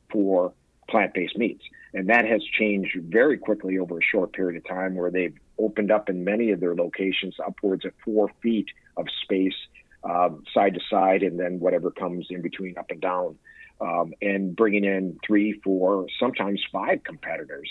for 0.10 0.54
plant-based 0.89 1.38
meats. 1.38 1.63
And 1.93 2.10
that 2.10 2.26
has 2.26 2.43
changed 2.43 2.98
very 3.04 3.38
quickly 3.38 3.78
over 3.80 4.00
a 4.00 4.04
short 4.04 4.34
period 4.34 4.58
of 4.58 4.67
time 4.67 4.95
where 4.95 5.12
they've 5.12 5.38
opened 5.58 5.91
up 5.91 6.10
in 6.10 6.24
many 6.24 6.52
of 6.52 6.60
their 6.60 6.76
locations 6.76 7.36
upwards 7.45 7.86
of 7.86 7.93
four 8.04 8.30
feet 8.41 8.67
of 8.98 9.08
space 9.24 9.56
um, 10.04 10.43
side 10.54 10.74
to 10.74 10.80
side 10.89 11.24
and 11.24 11.39
then 11.39 11.60
whatever 11.60 11.89
comes 11.89 12.28
in 12.30 12.41
between 12.41 12.78
up 12.78 12.91
and 12.91 13.02
down 13.02 13.38
um, 13.82 14.13
and 14.21 14.56
bringing 14.56 14.84
in 14.84 15.17
three, 15.26 15.60
four, 15.63 16.08
sometimes 16.19 16.62
five 16.71 17.04
competitors 17.04 17.69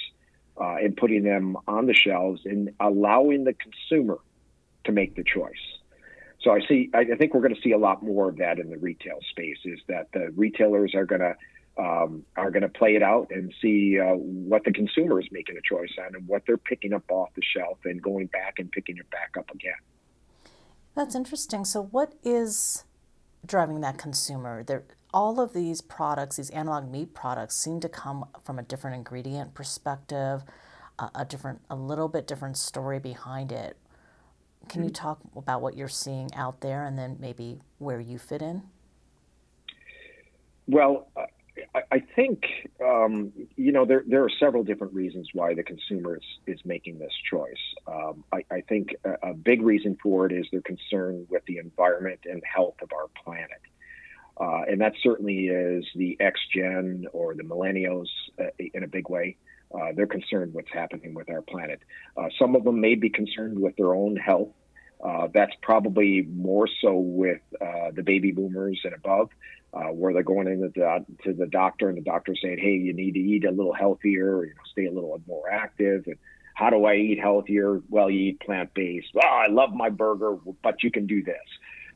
uh, 0.61 0.77
and 0.77 0.97
putting 0.97 1.23
them 1.23 1.57
on 1.67 1.87
the 1.87 1.95
shelves 1.95 2.43
and 2.45 2.71
allowing 2.81 3.45
the 3.45 3.55
consumer 3.55 4.19
to 4.85 4.93
make 4.93 5.17
the 5.17 5.25
choice. 5.25 5.53
So 6.43 6.51
I 6.51 6.61
see. 6.69 6.91
I 6.93 7.05
think 7.19 7.33
we're 7.33 7.41
going 7.41 7.55
to 7.55 7.61
see 7.63 7.73
a 7.73 7.79
lot 7.79 8.03
more 8.03 8.29
of 8.29 8.37
that 8.37 8.59
in 8.59 8.69
the 8.69 8.77
retail 8.77 9.19
space. 9.31 9.57
Is 9.65 9.81
that 9.89 10.09
the 10.13 10.31
retailers 10.37 10.95
are 10.95 11.07
going 11.07 11.23
to 11.23 11.35
um, 11.77 12.25
are 12.37 12.51
going 12.51 12.63
to 12.63 12.69
play 12.69 12.95
it 12.95 13.03
out 13.03 13.29
and 13.31 13.53
see 13.61 13.99
uh, 13.99 14.15
what 14.15 14.65
the 14.65 14.73
consumer 14.73 15.21
is 15.21 15.27
making 15.33 15.57
a 15.57 15.61
choice 15.61 15.91
on 15.99 16.15
and 16.15 16.27
what 16.29 16.43
they're 16.47 16.57
picking 16.57 16.93
up 16.93 17.03
off 17.11 17.31
the 17.35 17.43
shelf 17.43 17.79
and 17.85 18.01
going 18.01 18.27
back 18.27 18.55
and 18.59 18.71
picking 18.71 18.97
it 18.97 19.11
back 19.11 19.35
up 19.39 19.51
again. 19.51 19.73
That's 20.95 21.15
interesting. 21.15 21.65
So, 21.65 21.83
what 21.83 22.15
is 22.23 22.85
driving 23.45 23.81
that 23.81 23.99
consumer? 23.99 24.63
There, 24.63 24.85
all 25.13 25.41
of 25.41 25.53
these 25.53 25.81
products, 25.81 26.37
these 26.37 26.51
analog 26.51 26.91
meat 26.91 27.15
products, 27.15 27.57
seem 27.57 27.81
to 27.81 27.89
come 27.89 28.27
from 28.45 28.59
a 28.59 28.63
different 28.63 28.97
ingredient 28.97 29.55
perspective, 29.55 30.45
a, 30.99 31.11
a 31.17 31.25
different, 31.25 31.63
a 31.69 31.75
little 31.75 32.09
bit 32.09 32.29
different 32.29 32.57
story 32.57 33.01
behind 33.01 33.51
it. 33.51 33.77
Can 34.69 34.81
mm-hmm. 34.81 34.89
you 34.89 34.93
talk 34.93 35.21
about 35.37 35.61
what 35.61 35.77
you're 35.77 35.89
seeing 35.89 36.33
out 36.35 36.61
there, 36.61 36.85
and 36.85 36.97
then 36.97 37.17
maybe 37.19 37.61
where 37.79 38.01
you 38.01 38.19
fit 38.19 38.43
in? 38.43 38.63
Well, 40.67 41.09
I, 41.91 42.01
think 42.15 42.45
um, 42.85 43.33
you 43.57 43.73
know 43.73 43.85
there 43.85 44.05
there 44.07 44.23
are 44.23 44.31
several 44.39 44.63
different 44.63 44.95
reasons 44.95 45.29
why 45.33 45.55
the 45.55 45.65
consumer 45.65 46.17
is, 46.17 46.23
is 46.47 46.61
making 46.65 46.99
this 46.99 47.13
choice. 47.29 47.53
Um, 47.87 48.25
I, 48.33 48.45
I, 48.51 48.61
think 48.61 48.95
a, 49.05 49.31
a, 49.31 49.35
big 49.35 49.61
reason 49.61 49.97
for 50.01 50.27
it 50.27 50.33
is 50.33 50.47
their 50.53 50.63
concern 50.63 51.27
with 51.31 51.45
the 51.47 51.59
environment 51.59 52.21
and 52.25 52.43
health 52.45 52.77
of 52.81 52.91
our 52.93 53.09
planet, 53.25 53.61
uh, 54.41 54.71
and 54.71 54.81
that 54.81 54.93
certainly 55.03 55.49
is 55.49 55.85
the 55.97 56.17
X 56.21 56.39
Gen 56.55 57.07
or 57.13 57.35
the 57.35 57.43
millennials 57.43 58.09
uh, 58.39 58.51
in 58.59 58.85
a 58.85 58.89
big 58.89 59.09
way. 59.09 59.37
Uh, 59.75 59.93
they're 59.97 60.07
concerned 60.07 60.55
what's 60.55 60.73
happening 60.73 61.15
with 61.15 61.29
our 61.29 61.43
planet. 61.43 61.81
Uh, 62.17 62.29
some 62.39 62.55
of 62.55 62.63
them 62.63 62.81
may 62.81 62.95
be 62.95 63.11
concerned 63.11 63.59
with 63.59 63.75
their 63.77 63.95
own 63.95 64.15
health. 64.15 64.51
Uh, 65.05 65.29
that's 65.35 65.53
probably 65.61 66.23
more 66.23 66.69
so 66.81 66.95
with 66.95 67.41
uh, 67.61 67.91
the 67.93 68.03
baby 68.03 68.31
boomers 68.31 68.81
and 68.85 68.95
above 68.95 69.29
uh, 69.75 69.89
where 69.93 70.13
they're 70.13 70.23
going 70.23 70.47
into 70.47 70.69
the, 70.75 71.05
to 71.25 71.33
the 71.33 71.47
doctor 71.47 71.89
and 71.89 71.99
the 71.99 72.03
doctor 72.03 72.35
saying, 72.41 72.59
"Hey, 72.59 72.75
you 72.75 72.93
need 72.93 73.13
to 73.13 73.21
eat 73.21 73.45
a 73.45 73.51
little 73.51 73.75
healthier, 73.75 74.45
you 74.45 74.55
know, 74.55 74.63
stay 74.71 74.87
a 74.87 74.93
little 74.93 75.21
more 75.27 75.51
active." 75.51 76.05
And 76.07 76.17
how 76.55 76.71
do 76.71 76.85
I 76.85 76.95
eat 76.95 77.19
healthier? 77.21 77.83
Well, 77.89 78.11
you 78.11 78.31
eat 78.31 78.41
plant 78.41 78.73
based. 78.75 79.09
Well, 79.15 79.27
I 79.27 79.49
love 79.49 79.73
my 79.75 79.91
burger, 79.91 80.37
but 80.63 80.83
you 80.83 80.91
can 80.91 81.07
do 81.07 81.23
this. 81.23 81.37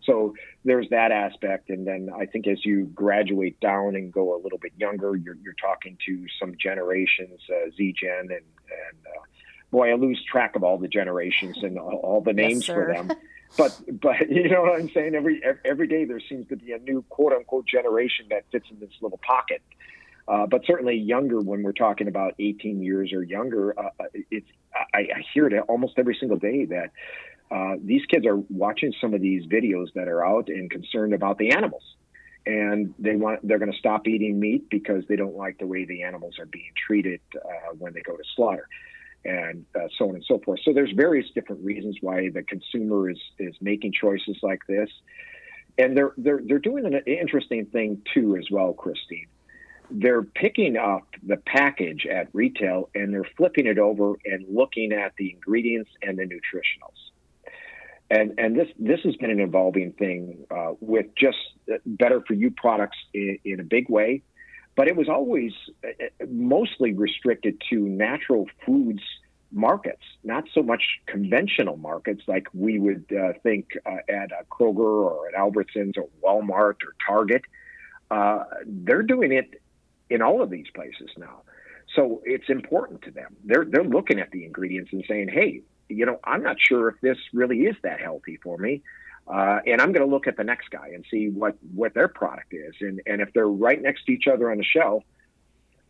So 0.04 0.34
there's 0.64 0.88
that 0.90 1.12
aspect, 1.12 1.70
and 1.70 1.86
then 1.86 2.08
I 2.14 2.26
think 2.26 2.46
as 2.46 2.64
you 2.64 2.86
graduate 2.94 3.60
down 3.60 3.94
and 3.94 4.12
go 4.12 4.34
a 4.34 4.40
little 4.40 4.58
bit 4.58 4.72
younger, 4.76 5.14
you're, 5.16 5.36
you're 5.42 5.54
talking 5.60 5.98
to 6.06 6.24
some 6.40 6.54
generations, 6.60 7.40
uh, 7.50 7.70
Z 7.76 7.94
Gen, 8.00 8.20
and, 8.20 8.30
and 8.30 8.98
uh, 9.06 9.22
boy, 9.70 9.90
I 9.90 9.94
lose 9.94 10.22
track 10.30 10.56
of 10.56 10.64
all 10.64 10.78
the 10.78 10.88
generations 10.88 11.58
and 11.62 11.78
all, 11.78 12.00
all 12.02 12.20
the 12.22 12.32
names 12.32 12.66
yes, 12.66 12.74
for 12.74 12.92
them. 12.92 13.10
but 13.56 13.78
but 14.00 14.16
you 14.30 14.48
know 14.48 14.62
what 14.62 14.80
I'm 14.80 14.90
saying? 14.90 15.14
Every 15.14 15.42
every 15.64 15.86
day 15.86 16.04
there 16.04 16.20
seems 16.28 16.48
to 16.48 16.56
be 16.56 16.72
a 16.72 16.78
new 16.78 17.04
quote 17.08 17.32
unquote 17.32 17.66
generation 17.66 18.26
that 18.30 18.44
fits 18.50 18.66
in 18.70 18.78
this 18.80 18.90
little 19.00 19.20
pocket. 19.26 19.62
Uh, 20.26 20.46
but 20.46 20.60
certainly 20.66 20.94
younger 20.94 21.40
when 21.40 21.62
we're 21.62 21.72
talking 21.72 22.06
about 22.06 22.34
18 22.38 22.82
years 22.82 23.14
or 23.14 23.22
younger, 23.22 23.78
uh, 23.80 23.88
uh, 23.98 24.04
it's 24.30 24.46
I, 24.92 24.98
I, 24.98 25.24
hear 25.32 25.46
it 25.46 25.58
almost 25.68 25.94
every 25.96 26.14
single 26.20 26.36
day 26.36 26.66
that 26.66 26.90
uh, 27.50 27.76
these 27.82 28.02
kids 28.10 28.26
are 28.26 28.36
watching 28.36 28.92
some 29.00 29.14
of 29.14 29.22
these 29.22 29.46
videos 29.46 29.86
that 29.94 30.06
are 30.06 30.22
out 30.22 30.48
and 30.48 30.70
concerned 30.70 31.14
about 31.14 31.38
the 31.38 31.52
animals, 31.52 31.82
and 32.44 32.92
they 32.98 33.16
want 33.16 33.40
they're 33.48 33.58
going 33.58 33.72
to 33.72 33.78
stop 33.78 34.06
eating 34.06 34.38
meat 34.38 34.68
because 34.68 35.02
they 35.08 35.16
don't 35.16 35.34
like 35.34 35.56
the 35.58 35.66
way 35.66 35.86
the 35.86 36.02
animals 36.02 36.38
are 36.38 36.46
being 36.46 36.72
treated 36.86 37.22
uh, 37.34 37.74
when 37.78 37.94
they 37.94 38.02
go 38.02 38.14
to 38.14 38.22
slaughter 38.36 38.68
and 39.24 39.64
uh, 39.74 39.88
so 39.96 40.08
on 40.08 40.14
and 40.14 40.24
so 40.24 40.38
forth. 40.44 40.60
So 40.64 40.72
there's 40.72 40.92
various 40.92 41.26
different 41.34 41.64
reasons 41.64 41.96
why 42.00 42.30
the 42.30 42.42
consumer 42.42 43.10
is 43.10 43.18
is 43.38 43.54
making 43.60 43.92
choices 43.92 44.38
like 44.42 44.60
this, 44.68 44.90
and 45.76 45.96
they're 45.96 46.12
they're 46.16 46.40
they're 46.44 46.58
doing 46.58 46.86
an 46.86 47.00
interesting 47.06 47.66
thing 47.66 48.02
too 48.14 48.36
as 48.36 48.50
well, 48.50 48.72
Christine. 48.72 49.26
They're 49.90 50.22
picking 50.22 50.76
up 50.76 51.06
the 51.22 51.38
package 51.38 52.06
at 52.06 52.28
retail 52.34 52.90
and 52.94 53.12
they're 53.12 53.28
flipping 53.38 53.66
it 53.66 53.78
over 53.78 54.16
and 54.26 54.44
looking 54.46 54.92
at 54.92 55.14
the 55.16 55.30
ingredients 55.30 55.90
and 56.02 56.18
the 56.18 56.24
nutritionals. 56.24 57.50
And 58.10 58.34
and 58.38 58.58
this 58.58 58.68
this 58.78 59.00
has 59.04 59.16
been 59.16 59.30
an 59.30 59.40
evolving 59.40 59.92
thing 59.92 60.46
uh, 60.50 60.72
with 60.80 61.06
just 61.14 61.38
better 61.86 62.22
for 62.26 62.34
you 62.34 62.50
products 62.50 62.98
in, 63.14 63.38
in 63.44 63.60
a 63.60 63.64
big 63.64 63.88
way 63.88 64.22
but 64.78 64.86
it 64.86 64.94
was 64.94 65.08
always 65.08 65.50
uh, 65.82 65.88
uh, 65.88 66.26
mostly 66.30 66.92
restricted 66.94 67.60
to 67.68 67.80
natural 67.80 68.46
foods 68.64 69.02
markets, 69.50 70.04
not 70.22 70.44
so 70.54 70.62
much 70.62 71.00
conventional 71.06 71.76
markets 71.76 72.22
like 72.28 72.46
we 72.54 72.78
would 72.78 73.04
uh, 73.10 73.32
think 73.42 73.70
uh, 73.84 73.96
at 74.08 74.30
a 74.30 74.44
Kroger 74.48 74.78
or 74.78 75.26
at 75.26 75.34
Albertsons 75.34 75.94
or 75.98 76.08
Walmart 76.22 76.76
or 76.84 76.94
Target. 77.04 77.42
Uh, 78.08 78.44
they're 78.64 79.02
doing 79.02 79.32
it 79.32 79.60
in 80.10 80.22
all 80.22 80.42
of 80.42 80.48
these 80.48 80.66
places 80.72 81.10
now. 81.18 81.42
so 81.96 82.22
it's 82.24 82.48
important 82.48 83.02
to 83.02 83.10
them. 83.10 83.34
They're 83.44 83.64
they're 83.64 83.90
looking 83.98 84.20
at 84.20 84.30
the 84.30 84.44
ingredients 84.44 84.92
and 84.92 85.04
saying, 85.08 85.28
"Hey, 85.28 85.62
you 85.88 86.06
know, 86.06 86.20
I'm 86.24 86.42
not 86.42 86.56
sure 86.60 86.88
if 86.88 87.00
this 87.00 87.18
really 87.32 87.60
is 87.60 87.76
that 87.82 88.00
healthy 88.00 88.38
for 88.42 88.58
me." 88.58 88.82
Uh, 89.26 89.60
and 89.66 89.80
I'm 89.80 89.92
going 89.92 90.06
to 90.06 90.10
look 90.10 90.26
at 90.26 90.36
the 90.36 90.44
next 90.44 90.70
guy 90.70 90.88
and 90.94 91.04
see 91.10 91.28
what, 91.28 91.56
what 91.74 91.92
their 91.92 92.08
product 92.08 92.54
is. 92.54 92.74
And, 92.80 93.02
and 93.06 93.20
if 93.20 93.32
they're 93.34 93.46
right 93.46 93.80
next 93.80 94.06
to 94.06 94.12
each 94.12 94.26
other 94.26 94.50
on 94.50 94.56
the 94.56 94.64
shelf, 94.64 95.02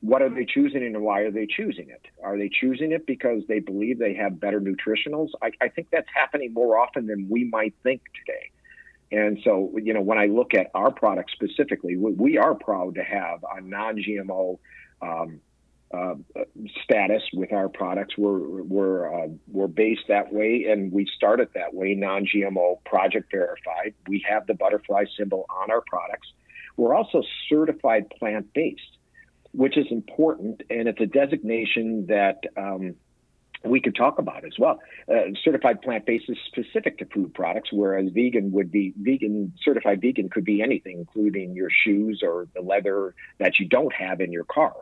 what 0.01 0.23
are 0.23 0.29
they 0.29 0.45
choosing 0.45 0.85
and 0.85 1.03
why 1.03 1.21
are 1.21 1.31
they 1.31 1.47
choosing 1.47 1.89
it? 1.91 2.03
Are 2.23 2.37
they 2.37 2.49
choosing 2.49 2.93
it 2.93 3.07
because 3.07 3.43
they 3.49 3.61
believe 3.61 3.99
they 3.99 4.15
have 4.15 4.41
better 4.41 4.61
nutritionals? 4.61 5.29
I, 5.43 5.53
I 5.61 5.69
think 5.69 5.89
that's 5.91 6.09
happening 6.13 6.53
more 6.53 6.79
often 6.79 7.07
than 7.07 7.29
we 7.29 7.45
might 7.45 7.75
think 7.83 8.03
today. 8.25 8.51
And 9.11 9.39
so, 9.43 9.73
you 9.83 9.95
know, 9.95 10.03
when 10.03 10.19
I 10.19 10.27
look 10.27 10.55
at 10.55 10.71
our 10.75 10.91
product 10.91 11.31
specifically, 11.31 11.97
we, 11.97 12.13
we 12.13 12.39
are 12.39 12.55
proud 12.55 12.97
to 12.97 13.03
have 13.03 13.45
a 13.57 13.61
non 13.61 13.97
GMO 13.97 14.59
um, 15.01 15.41
uh, 15.92 16.14
status 16.85 17.22
with 17.33 17.53
our 17.53 17.68
products. 17.68 18.16
We're 18.18 18.62
we're 18.62 19.24
uh, 19.24 19.29
we're 19.51 19.68
based 19.68 20.09
that 20.09 20.33
way, 20.33 20.66
and 20.68 20.92
we 20.92 21.07
started 21.16 21.48
that 21.55 21.72
way, 21.74 21.94
non-GMO, 21.94 22.85
project 22.85 23.31
verified. 23.31 23.94
We 24.07 24.24
have 24.29 24.46
the 24.46 24.55
butterfly 24.55 25.05
symbol 25.16 25.46
on 25.48 25.70
our 25.70 25.83
products. 25.87 26.29
We're 26.77 26.94
also 26.94 27.22
certified 27.48 28.11
plant-based, 28.11 28.98
which 29.53 29.77
is 29.77 29.87
important, 29.90 30.62
and 30.70 30.88
it's 30.88 31.01
a 31.01 31.07
designation 31.07 32.07
that. 32.07 32.44
Um, 32.57 32.96
we 33.64 33.81
could 33.81 33.96
talk 33.96 34.20
about 34.20 34.44
as 34.44 34.53
well. 34.57 34.79
Uh, 35.12 35.33
certified 35.42 35.83
plant-based 35.83 36.27
is 36.29 36.38
specific 36.46 36.98
to 36.98 37.07
food 37.07 37.35
products, 37.35 37.70
whereas 37.72 38.09
vegan 38.14 38.53
would 38.53 38.70
be 38.70 38.94
vegan. 38.96 39.53
Certified 39.61 40.01
vegan 40.01 40.31
could 40.31 40.44
be 40.44 40.62
anything, 40.62 40.98
including 40.98 41.57
your 41.57 41.68
shoes 41.68 42.22
or 42.22 42.46
the 42.55 42.61
leather 42.61 43.16
that 43.38 43.59
you 43.59 43.66
don't 43.66 43.92
have 43.92 44.20
in 44.20 44.31
your 44.31 44.44
car 44.44 44.74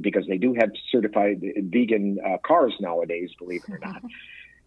because 0.00 0.26
they 0.26 0.38
do 0.38 0.54
have 0.54 0.70
certified 0.90 1.40
vegan 1.40 2.18
uh, 2.24 2.38
cars 2.46 2.74
nowadays, 2.80 3.30
believe 3.38 3.62
it 3.66 3.72
or 3.72 3.78
not. 3.78 4.02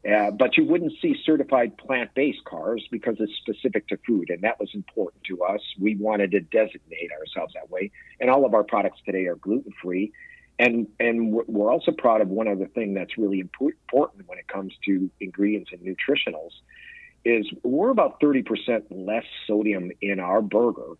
Uh, 0.03 0.31
but 0.31 0.57
you 0.57 0.65
wouldn't 0.65 0.91
see 0.99 1.15
certified 1.23 1.77
plant-based 1.77 2.43
cars 2.43 2.84
because 2.89 3.17
it's 3.19 3.36
specific 3.36 3.88
to 3.88 3.97
food, 4.07 4.31
and 4.31 4.41
that 4.41 4.60
was 4.60 4.69
important 4.73 5.23
to 5.23 5.43
us. 5.43 5.62
We 5.79 5.95
wanted 5.95 6.31
to 6.31 6.39
designate 6.39 7.12
ourselves 7.12 7.53
that 7.53 7.69
way, 7.69 7.91
and 8.19 8.27
all 8.27 8.43
of 8.43 8.55
our 8.55 8.63
products 8.63 8.99
today 9.05 9.27
are 9.27 9.36
gluten-free. 9.36 10.12
And 10.57 10.88
and 10.99 11.31
we're 11.31 11.71
also 11.71 11.91
proud 11.91 12.21
of 12.21 12.29
one 12.29 12.47
other 12.47 12.65
thing 12.65 12.95
that's 12.95 13.15
really 13.15 13.39
important 13.39 14.27
when 14.27 14.39
it 14.39 14.47
comes 14.47 14.73
to 14.86 15.07
ingredients 15.19 15.69
and 15.71 15.81
nutritionals, 15.81 16.51
is 17.23 17.45
we're 17.62 17.91
about 17.91 18.19
30% 18.19 18.84
less 18.89 19.25
sodium 19.45 19.91
in 20.01 20.19
our 20.19 20.41
burger 20.41 20.95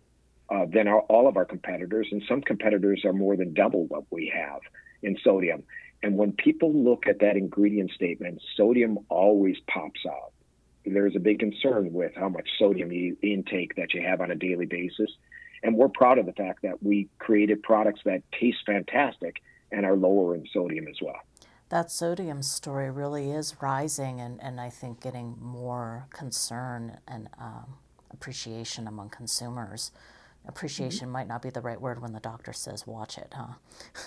uh, 0.52 0.66
than 0.66 0.86
our, 0.86 1.00
all 1.02 1.26
of 1.26 1.36
our 1.36 1.44
competitors, 1.44 2.08
and 2.12 2.22
some 2.28 2.42
competitors 2.42 3.02
are 3.04 3.12
more 3.12 3.36
than 3.36 3.54
double 3.54 3.86
what 3.86 4.04
we 4.10 4.30
have 4.34 4.60
in 5.02 5.16
sodium. 5.24 5.62
And 6.02 6.18
when 6.18 6.32
people 6.32 6.72
look 6.74 7.06
at 7.06 7.20
that 7.20 7.36
ingredient 7.36 7.90
statement, 7.92 8.42
sodium 8.56 8.98
always 9.08 9.56
pops 9.66 10.00
out. 10.06 10.32
There's 10.84 11.16
a 11.16 11.20
big 11.20 11.38
concern 11.38 11.92
with 11.92 12.12
how 12.16 12.28
much 12.28 12.48
sodium 12.58 12.90
intake 13.22 13.76
that 13.76 13.94
you 13.94 14.02
have 14.02 14.20
on 14.20 14.30
a 14.30 14.34
daily 14.34 14.66
basis. 14.66 15.10
And 15.62 15.76
we're 15.76 15.88
proud 15.88 16.18
of 16.18 16.26
the 16.26 16.32
fact 16.32 16.62
that 16.62 16.82
we 16.82 17.08
created 17.18 17.62
products 17.62 18.00
that 18.04 18.22
taste 18.38 18.58
fantastic 18.66 19.40
and 19.70 19.86
are 19.86 19.96
lower 19.96 20.34
in 20.34 20.44
sodium 20.52 20.88
as 20.88 20.96
well. 21.00 21.20
That 21.68 21.90
sodium 21.90 22.42
story 22.42 22.90
really 22.90 23.30
is 23.30 23.56
rising 23.62 24.20
and, 24.20 24.42
and 24.42 24.60
I 24.60 24.68
think 24.68 25.00
getting 25.00 25.36
more 25.40 26.08
concern 26.10 26.98
and 27.08 27.28
um, 27.40 27.76
appreciation 28.10 28.86
among 28.86 29.08
consumers 29.08 29.92
appreciation 30.46 31.06
mm-hmm. 31.06 31.12
might 31.12 31.28
not 31.28 31.42
be 31.42 31.50
the 31.50 31.60
right 31.60 31.80
word 31.80 32.00
when 32.00 32.12
the 32.12 32.20
doctor 32.20 32.52
says 32.52 32.86
watch 32.86 33.18
it, 33.18 33.32
huh? 33.36 33.54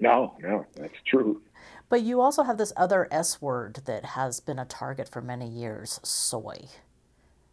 No, 0.00 0.36
no, 0.40 0.64
that's 0.76 0.94
true. 1.06 1.42
But 1.88 2.02
you 2.02 2.20
also 2.20 2.44
have 2.44 2.58
this 2.58 2.72
other 2.76 3.08
S 3.10 3.42
word 3.42 3.80
that 3.86 4.04
has 4.04 4.40
been 4.40 4.58
a 4.58 4.64
target 4.64 5.08
for 5.08 5.20
many 5.20 5.48
years 5.48 5.98
soy. 6.04 6.68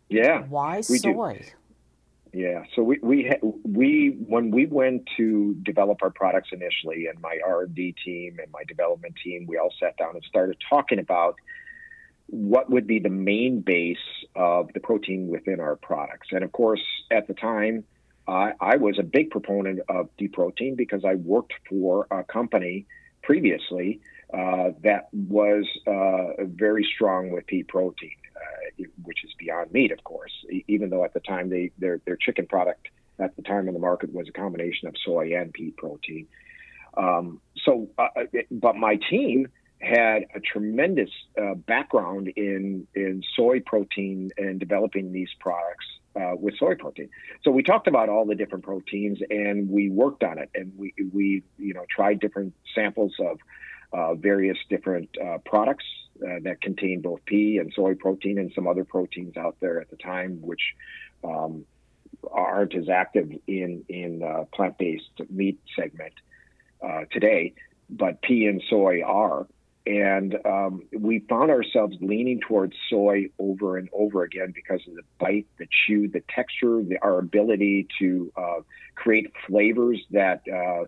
Yeah. 0.10 0.42
Why 0.44 0.82
soy? 0.82 1.46
Do. 2.32 2.40
Yeah. 2.40 2.64
So 2.76 2.84
we 2.84 3.00
we 3.02 3.32
we 3.64 4.18
when 4.28 4.52
we 4.52 4.66
went 4.66 5.10
to 5.18 5.56
develop 5.64 6.04
our 6.04 6.10
products 6.10 6.50
initially, 6.52 7.08
and 7.08 7.20
my 7.22 7.40
R 7.46 7.64
and 7.64 7.74
D 7.74 7.96
team 8.04 8.38
and 8.42 8.52
my 8.52 8.64
development 8.68 9.16
team, 9.24 9.46
we 9.48 9.58
all 9.58 9.74
sat 9.80 9.98
down 9.98 10.16
and 10.16 10.24
started 10.26 10.58
talking 10.70 11.00
about 11.00 11.36
what 12.28 12.70
would 12.70 12.88
be 12.88 13.00
the 13.00 13.10
main 13.10 13.62
base 13.62 13.98
of 14.36 14.70
the 14.74 14.80
protein 14.80 15.28
within 15.28 15.60
our 15.60 15.76
products. 15.76 16.28
And 16.32 16.44
of 16.44 16.52
course, 16.52 16.82
at 17.10 17.28
the 17.28 17.34
time, 17.34 17.86
I, 18.28 18.54
I 18.60 18.76
was 18.78 18.98
a 19.00 19.04
big 19.04 19.30
proponent 19.30 19.82
of 19.90 20.16
pea 20.18 20.28
protein 20.28 20.76
because 20.76 21.04
I 21.06 21.16
worked 21.16 21.54
for 21.70 22.08
a 22.12 22.24
company 22.24 22.88
previously 23.22 24.02
uh, 24.34 24.72
that 24.84 25.10
was 25.14 25.66
uh, 25.88 26.44
very 26.46 26.88
strong 26.96 27.30
with 27.32 27.46
pea 27.48 27.64
protein, 27.64 28.16
uh, 28.36 28.84
which 29.04 29.24
is 29.24 29.32
beyond 29.38 29.72
meat, 29.72 29.92
of 29.92 30.04
course. 30.04 30.32
Even 30.68 30.90
though 30.90 31.04
at 31.04 31.14
the 31.14 31.20
time 31.20 31.50
they 31.50 31.72
their 31.78 32.02
their 32.06 32.18
chicken 32.18 32.48
product 32.48 32.88
at 33.20 33.36
the 33.36 33.42
time 33.44 33.68
in 33.68 33.74
the 33.74 33.80
market 33.80 34.14
was 34.14 34.28
a 34.28 34.32
combination 34.32 34.88
of 34.88 34.96
soy 35.06 35.36
and 35.36 35.54
pea 35.54 35.72
protein. 35.78 36.28
Um, 36.98 37.42
so, 37.64 37.90
uh, 37.98 38.08
but 38.52 38.76
my 38.76 39.00
team 39.10 39.48
had 39.80 40.26
a 40.34 40.40
tremendous 40.40 41.10
uh, 41.40 41.54
background 41.54 42.30
in 42.36 42.88
in 42.96 43.22
soy 43.36 43.60
protein 43.60 44.32
and 44.38 44.60
developing 44.60 45.12
these 45.12 45.30
products 45.40 45.86
uh, 46.16 46.36
with 46.36 46.58
soy 46.58 46.76
protein. 46.76 47.10
So 47.44 47.52
we 47.52 47.64
talked 47.64 47.88
about 47.88 48.10
all 48.10 48.26
the 48.26 48.36
different 48.36 48.64
proteins 48.64 49.20
and 49.30 49.70
we 49.70 49.90
worked 49.90 50.24
on 50.24 50.38
it 50.40 50.50
and 50.56 50.72
we 50.78 50.94
we 51.14 51.44
you 51.58 51.74
know 51.74 51.86
tried 51.90 52.20
different 52.20 52.54
samples 52.74 53.14
of 53.20 53.40
uh, 53.94 54.16
various 54.16 54.58
different 54.70 55.10
uh, 55.24 55.38
products 55.46 55.86
uh, 56.22 56.40
that 56.42 56.62
contain 56.62 57.02
both 57.02 57.24
pea 57.26 57.58
and 57.58 57.72
soy 57.76 57.94
protein 57.96 58.38
and 58.38 58.52
some 58.54 58.68
other 58.68 58.84
proteins 58.84 59.38
out 59.38 59.56
there 59.60 59.80
at 59.80 59.90
the 59.90 59.98
time 59.98 60.42
which 60.42 60.74
um, 61.24 61.66
aren't 62.32 62.74
as 62.76 62.90
active 62.90 63.32
in 63.48 63.84
in 63.90 64.24
uh, 64.24 64.46
plant-based 64.54 65.22
meat 65.30 65.60
segment 65.76 66.14
uh, 66.86 67.06
today, 67.12 67.54
but 67.90 68.22
pea 68.22 68.48
and 68.48 68.62
soy 68.70 69.02
are 69.04 69.48
and 69.86 70.36
um, 70.46 70.84
we 70.98 71.20
found 71.30 71.52
ourselves 71.52 71.96
leaning 72.02 72.40
towards 72.40 72.74
soy 72.90 73.30
over 73.38 73.78
and 73.78 73.88
over 73.94 74.24
again 74.24 74.52
because 74.54 74.82
of 74.88 74.96
the 74.96 75.04
bite, 75.20 75.48
the 75.60 75.68
chew, 75.86 76.08
the 76.08 76.24
texture, 76.34 76.82
the, 76.82 76.98
our 77.02 77.20
ability 77.20 77.88
to 78.00 78.32
uh, 78.36 78.62
create 78.96 79.32
flavors 79.48 80.02
that 80.12 80.42
uh, 80.52 80.86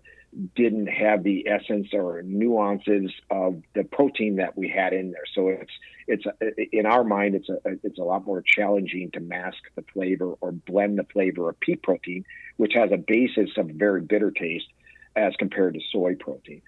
didn't 0.55 0.87
have 0.87 1.23
the 1.23 1.47
essence 1.47 1.87
or 1.93 2.21
nuances 2.23 3.11
of 3.29 3.61
the 3.75 3.83
protein 3.83 4.37
that 4.37 4.57
we 4.57 4.67
had 4.67 4.93
in 4.93 5.11
there. 5.11 5.23
So 5.33 5.49
it's 5.49 5.71
it's 6.07 6.23
in 6.71 6.85
our 6.85 7.03
mind 7.03 7.35
it's 7.35 7.49
a 7.49 7.59
it's 7.83 7.97
a 7.97 8.03
lot 8.03 8.25
more 8.25 8.41
challenging 8.41 9.11
to 9.11 9.19
mask 9.19 9.57
the 9.75 9.83
flavor 9.93 10.33
or 10.41 10.51
blend 10.51 10.97
the 10.97 11.05
flavor 11.05 11.49
of 11.49 11.59
pea 11.59 11.75
protein, 11.75 12.25
which 12.57 12.73
has 12.73 12.91
a 12.91 12.97
basis 12.97 13.51
of 13.57 13.67
very 13.67 14.01
bitter 14.01 14.31
taste 14.31 14.67
as 15.15 15.33
compared 15.37 15.73
to 15.73 15.79
soy 15.91 16.15
protein. 16.15 16.61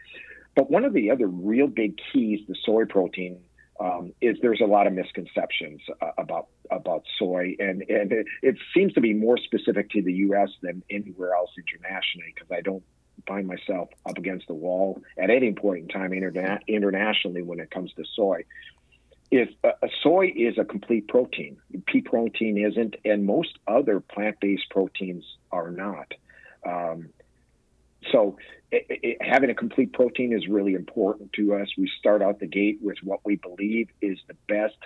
But 0.56 0.70
one 0.70 0.86
of 0.86 0.94
the 0.94 1.12
other 1.12 1.28
real 1.28 1.68
big 1.68 2.00
keys 2.12 2.46
to 2.48 2.56
soy 2.66 2.86
protein 2.86 3.40
um, 3.80 4.14
is 4.20 4.38
there's 4.42 4.62
a 4.62 4.66
lot 4.68 4.88
of 4.88 4.94
misconceptions 4.94 5.82
uh, 6.02 6.12
about 6.18 6.48
about 6.70 7.04
soy, 7.18 7.56
and 7.60 7.84
and 7.88 8.12
it, 8.12 8.28
it, 8.42 8.56
seems 8.74 8.94
to 8.94 9.02
be 9.02 9.14
more 9.14 9.38
specific 9.38 9.90
to 9.92 10.02
the 10.02 10.14
U.S. 10.14 10.50
than 10.62 10.84
anywhere 10.90 11.34
else 11.34 11.52
internationally 11.58 12.34
because 12.36 12.52
I 12.52 12.62
don't 12.62 12.84
find 13.28 13.48
myself 13.48 13.90
up 14.06 14.18
against 14.18 14.48
the 14.48 14.54
wall 14.54 15.02
at 15.18 15.30
any 15.30 15.54
point 15.54 15.84
in 15.84 15.88
time 15.88 16.12
interna- 16.12 16.60
internationally 16.68 17.42
when 17.42 17.60
it 17.60 17.72
comes 17.72 17.92
to 17.94 18.04
soy. 18.16 18.44
If 19.32 19.50
uh, 19.64 19.72
soy 20.02 20.34
is 20.36 20.58
a 20.58 20.66
complete 20.66 21.08
protein, 21.08 21.58
pea 21.86 22.02
protein 22.02 22.58
isn't, 22.58 22.96
and 23.06 23.26
most 23.26 23.60
other 23.68 24.00
plant-based 24.00 24.70
proteins 24.72 25.24
are 25.52 25.70
not. 25.70 26.14
Um, 26.66 27.10
so 28.12 28.38
it, 28.72 28.86
it, 28.90 29.18
having 29.22 29.50
a 29.50 29.56
complete 29.56 29.94
protein 29.94 30.34
is 30.34 30.48
really 30.48 30.74
important 30.74 31.34
to 31.34 31.56
us. 31.56 31.68
We 31.78 31.92
start 32.00 32.22
out 32.22 32.40
the 32.40 32.48
gate 32.48 32.80
with 32.82 32.98
what 33.04 33.20
we 33.26 33.36
believe 33.36 33.90
is 34.02 34.20
the 34.28 34.36
best 34.48 34.78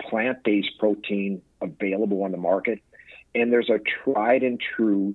plant-based 0.00 0.78
protein 0.78 1.42
available 1.60 2.22
on 2.22 2.32
the 2.32 2.38
market, 2.38 2.80
and 3.34 3.52
there's 3.52 3.70
a 3.70 3.78
tried 4.04 4.42
and 4.42 4.60
true 4.60 5.14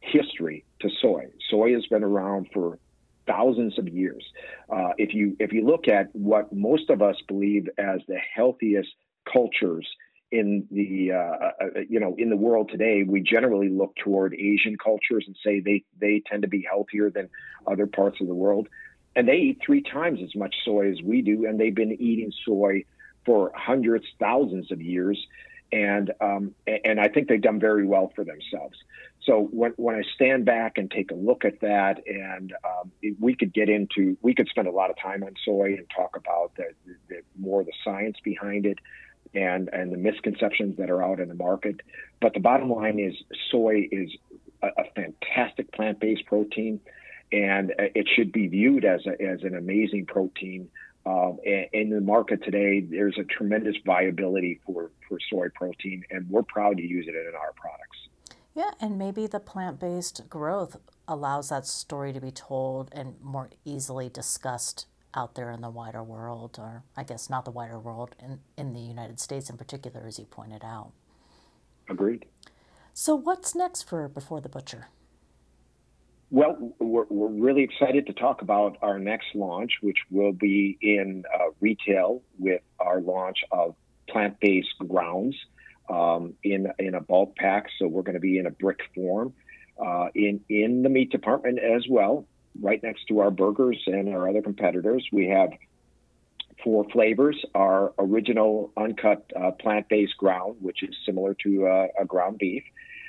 history 0.00 0.64
to 0.80 0.90
soy. 1.00 1.26
Soy 1.50 1.72
has 1.74 1.86
been 1.86 2.04
around 2.04 2.48
for 2.52 2.78
thousands 3.26 3.78
of 3.78 3.88
years. 3.88 4.24
Uh, 4.68 4.90
if 4.98 5.14
you 5.14 5.36
if 5.40 5.52
you 5.52 5.64
look 5.64 5.88
at 5.88 6.14
what 6.14 6.52
most 6.52 6.90
of 6.90 7.00
us 7.00 7.16
believe 7.26 7.68
as 7.78 8.00
the 8.06 8.18
healthiest 8.34 8.90
cultures 9.30 9.88
in 10.30 10.66
the 10.70 11.12
uh, 11.12 11.16
uh, 11.16 11.50
uh, 11.60 11.80
you 11.88 12.00
know 12.00 12.14
in 12.18 12.28
the 12.30 12.36
world 12.36 12.70
today, 12.70 13.04
we 13.06 13.20
generally 13.20 13.68
look 13.68 13.94
toward 13.96 14.34
Asian 14.34 14.76
cultures 14.76 15.24
and 15.26 15.36
say 15.44 15.60
they 15.60 15.84
they 16.00 16.22
tend 16.28 16.42
to 16.42 16.48
be 16.48 16.66
healthier 16.68 17.10
than 17.10 17.28
other 17.66 17.86
parts 17.86 18.20
of 18.20 18.26
the 18.26 18.34
world, 18.34 18.68
and 19.14 19.28
they 19.28 19.36
eat 19.36 19.60
three 19.64 19.82
times 19.82 20.20
as 20.22 20.34
much 20.34 20.54
soy 20.64 20.90
as 20.90 21.00
we 21.02 21.22
do, 21.22 21.46
and 21.46 21.60
they've 21.60 21.74
been 21.74 21.92
eating 21.92 22.32
soy 22.44 22.84
for 23.24 23.52
hundreds, 23.54 24.06
thousands 24.18 24.70
of 24.72 24.82
years. 24.82 25.18
and 25.74 26.12
um, 26.20 26.54
and 26.66 27.00
I 27.00 27.08
think 27.08 27.28
they've 27.28 27.40
done 27.40 27.58
very 27.58 27.86
well 27.86 28.12
for 28.14 28.24
themselves. 28.24 28.78
So 29.24 29.48
when 29.50 29.72
when 29.76 29.96
I 29.96 30.02
stand 30.14 30.44
back 30.44 30.78
and 30.78 30.90
take 30.90 31.10
a 31.10 31.14
look 31.14 31.44
at 31.44 31.60
that, 31.60 32.02
and 32.06 32.52
um, 32.64 32.92
we 33.18 33.34
could 33.34 33.52
get 33.52 33.68
into, 33.68 34.16
we 34.22 34.34
could 34.34 34.48
spend 34.48 34.68
a 34.68 34.70
lot 34.70 34.90
of 34.90 34.96
time 35.02 35.24
on 35.24 35.34
soy 35.44 35.74
and 35.78 35.86
talk 35.94 36.16
about 36.16 36.52
the, 36.56 36.72
the 37.08 37.22
more 37.38 37.64
the 37.64 37.72
science 37.82 38.18
behind 38.22 38.66
it, 38.66 38.78
and 39.34 39.68
and 39.72 39.92
the 39.92 39.96
misconceptions 39.96 40.76
that 40.78 40.90
are 40.90 41.02
out 41.02 41.20
in 41.20 41.28
the 41.28 41.34
market. 41.34 41.80
But 42.20 42.34
the 42.34 42.40
bottom 42.40 42.70
line 42.70 42.98
is, 42.98 43.14
soy 43.50 43.88
is 43.90 44.10
a, 44.62 44.68
a 44.68 44.84
fantastic 44.94 45.72
plant-based 45.72 46.26
protein, 46.26 46.80
and 47.32 47.72
it 47.78 48.08
should 48.14 48.32
be 48.32 48.46
viewed 48.48 48.84
as 48.84 49.00
a, 49.06 49.20
as 49.22 49.42
an 49.42 49.56
amazing 49.56 50.06
protein. 50.06 50.68
Um, 51.06 51.38
in 51.44 51.90
the 51.90 52.00
market 52.00 52.42
today, 52.42 52.80
there's 52.80 53.18
a 53.18 53.24
tremendous 53.24 53.76
viability 53.84 54.60
for, 54.64 54.90
for 55.06 55.18
soy 55.30 55.48
protein, 55.54 56.02
and 56.10 56.30
we're 56.30 56.44
proud 56.44 56.78
to 56.78 56.82
use 56.82 57.06
it 57.06 57.14
in 57.14 57.34
our 57.34 57.52
products. 57.56 57.98
Yeah, 58.54 58.70
and 58.80 58.96
maybe 58.96 59.26
the 59.26 59.40
plant 59.40 59.78
based 59.78 60.28
growth 60.30 60.78
allows 61.06 61.50
that 61.50 61.66
story 61.66 62.12
to 62.14 62.20
be 62.20 62.30
told 62.30 62.88
and 62.92 63.20
more 63.20 63.50
easily 63.66 64.08
discussed 64.08 64.86
out 65.16 65.34
there 65.34 65.50
in 65.50 65.60
the 65.60 65.70
wider 65.70 66.02
world, 66.02 66.56
or 66.58 66.82
I 66.96 67.04
guess 67.04 67.30
not 67.30 67.44
the 67.44 67.50
wider 67.50 67.78
world, 67.78 68.14
in, 68.18 68.40
in 68.56 68.72
the 68.72 68.80
United 68.80 69.20
States 69.20 69.50
in 69.50 69.56
particular, 69.56 70.06
as 70.06 70.18
you 70.18 70.24
pointed 70.24 70.64
out. 70.64 70.92
Agreed. 71.88 72.26
So, 72.92 73.14
what's 73.14 73.54
next 73.54 73.82
for 73.82 74.08
Before 74.08 74.40
the 74.40 74.48
Butcher? 74.48 74.88
Well, 76.30 76.74
we're, 76.78 77.04
we're 77.08 77.28
really 77.28 77.62
excited 77.62 78.06
to 78.06 78.12
talk 78.12 78.42
about 78.42 78.76
our 78.82 78.98
next 78.98 79.26
launch, 79.34 79.72
which 79.82 79.98
will 80.10 80.32
be 80.32 80.78
in 80.80 81.24
uh, 81.32 81.50
retail 81.60 82.22
with 82.38 82.62
our 82.80 83.00
launch 83.00 83.38
of 83.50 83.74
plant 84.08 84.38
based 84.40 84.74
grounds 84.88 85.36
um, 85.88 86.34
in, 86.42 86.68
in 86.78 86.94
a 86.94 87.00
bulk 87.00 87.36
pack. 87.36 87.66
So, 87.78 87.86
we're 87.86 88.02
going 88.02 88.14
to 88.14 88.20
be 88.20 88.38
in 88.38 88.46
a 88.46 88.50
brick 88.50 88.80
form 88.94 89.34
uh, 89.84 90.06
in, 90.14 90.40
in 90.48 90.82
the 90.82 90.88
meat 90.88 91.10
department 91.10 91.58
as 91.58 91.84
well 91.88 92.26
right 92.60 92.82
next 92.82 93.06
to 93.08 93.20
our 93.20 93.30
burgers 93.30 93.80
and 93.86 94.08
our 94.08 94.28
other 94.28 94.42
competitors. 94.42 95.06
We 95.12 95.28
have 95.28 95.50
four 96.62 96.88
flavors 96.90 97.44
our 97.54 97.92
original 97.98 98.72
uncut 98.76 99.30
uh, 99.38 99.50
plant 99.52 99.88
based 99.88 100.16
ground, 100.16 100.56
which 100.60 100.82
is 100.82 100.94
similar 101.04 101.34
to 101.44 101.66
uh, 101.66 101.86
a 102.00 102.04
ground 102.04 102.38
beef. 102.38 102.64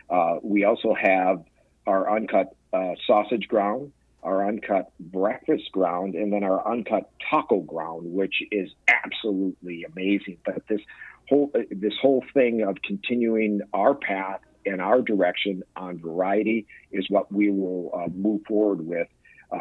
Uh, 0.10 0.36
we 0.44 0.66
also 0.66 0.94
have 0.94 1.44
our 1.88 2.16
uncut 2.16 2.56
uh, 2.74 2.94
sausage 3.08 3.48
ground, 3.48 3.92
our 4.24 4.48
uncut 4.48 4.92
breakfast 5.00 5.72
ground, 5.72 6.16
and 6.16 6.34
then 6.34 6.44
our 6.44 6.68
uncut 6.68 7.10
taco 7.30 7.62
ground, 7.62 8.12
which 8.12 8.36
is 8.52 8.70
absolutely 8.88 9.86
amazing. 9.92 10.38
But 10.46 10.68
this 10.68 10.82
whole 11.30 11.52
this 11.72 11.94
whole 12.02 12.24
thing 12.34 12.64
of 12.64 12.78
continuing 12.84 13.62
our 13.74 13.96
path 13.96 14.42
and 14.66 14.82
our 14.82 15.02
direction 15.02 15.64
on 15.76 16.00
variety 16.00 16.66
is 16.92 17.06
what 17.10 17.32
we 17.32 17.52
will 17.52 17.92
uh, 17.94 18.10
move 18.10 18.42
forward 18.48 18.86
with 18.86 19.08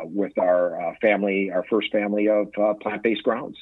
with 0.04 0.36
our 0.38 0.80
uh, 0.80 0.94
family, 1.00 1.50
our 1.50 1.64
first 1.64 1.90
family 1.92 2.28
of 2.28 2.48
uh, 2.58 2.74
plant 2.74 3.02
based 3.02 3.22
grounds. 3.22 3.56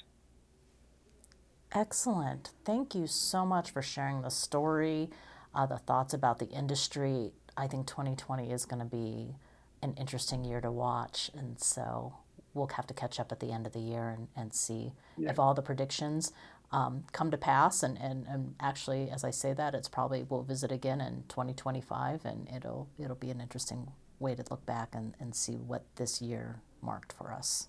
Excellent. 1.75 2.51
Thank 2.65 2.95
you 2.95 3.07
so 3.07 3.47
much 3.47 3.71
for 3.71 3.81
sharing 3.81 4.21
the 4.21 4.31
story, 4.31 5.09
uh, 5.55 5.65
the 5.67 5.79
thoughts 5.79 6.13
about 6.13 6.39
the 6.39 6.49
industry. 6.49 7.33
I 7.57 7.67
think 7.67 7.87
2020 7.87 8.51
is 8.51 8.67
going 8.67 8.81
to 8.81 8.87
be 8.89 9.35
an 9.83 9.95
interesting 9.95 10.45
year 10.45 10.61
to 10.61 10.71
watch. 10.71 11.31
And 11.35 11.59
so 11.59 12.15
we'll 12.53 12.69
have 12.69 12.87
to 12.89 12.95
catch 12.95 13.19
up 13.19 13.33
at 13.33 13.41
the 13.41 13.53
end 13.53 13.67
of 13.67 13.73
the 13.73 13.81
year 13.81 14.11
and, 14.11 14.29
and 14.37 14.53
see 14.53 14.93
yeah. 15.17 15.31
if 15.31 15.39
all 15.39 15.55
the 15.55 15.63
predictions 15.63 16.33
um, 16.73 17.05
come 17.13 17.31
to 17.31 17.39
pass. 17.39 17.83
And, 17.83 17.99
and, 17.99 18.27
and 18.29 18.55
actually, 18.61 19.11
as 19.11 19.25
I 19.25 19.31
say 19.31 19.55
that, 19.55 19.75
it's 19.75 19.89
probably 19.89 20.25
we'll 20.29 20.43
visit 20.43 20.73
again 20.73 21.01
in 21.01 21.25
2025 21.29 22.25
and 22.27 22.49
it'll, 22.55 22.89
it'll 22.99 23.17
be 23.17 23.31
an 23.31 23.41
interesting 23.41 23.93
way 24.23 24.35
to 24.35 24.45
look 24.51 24.65
back 24.65 24.95
and, 24.95 25.15
and 25.21 25.35
see 25.35 25.57
what 25.57 25.85
this 25.97 26.23
year 26.23 26.63
marked 26.81 27.13
for 27.13 27.33
us. 27.33 27.69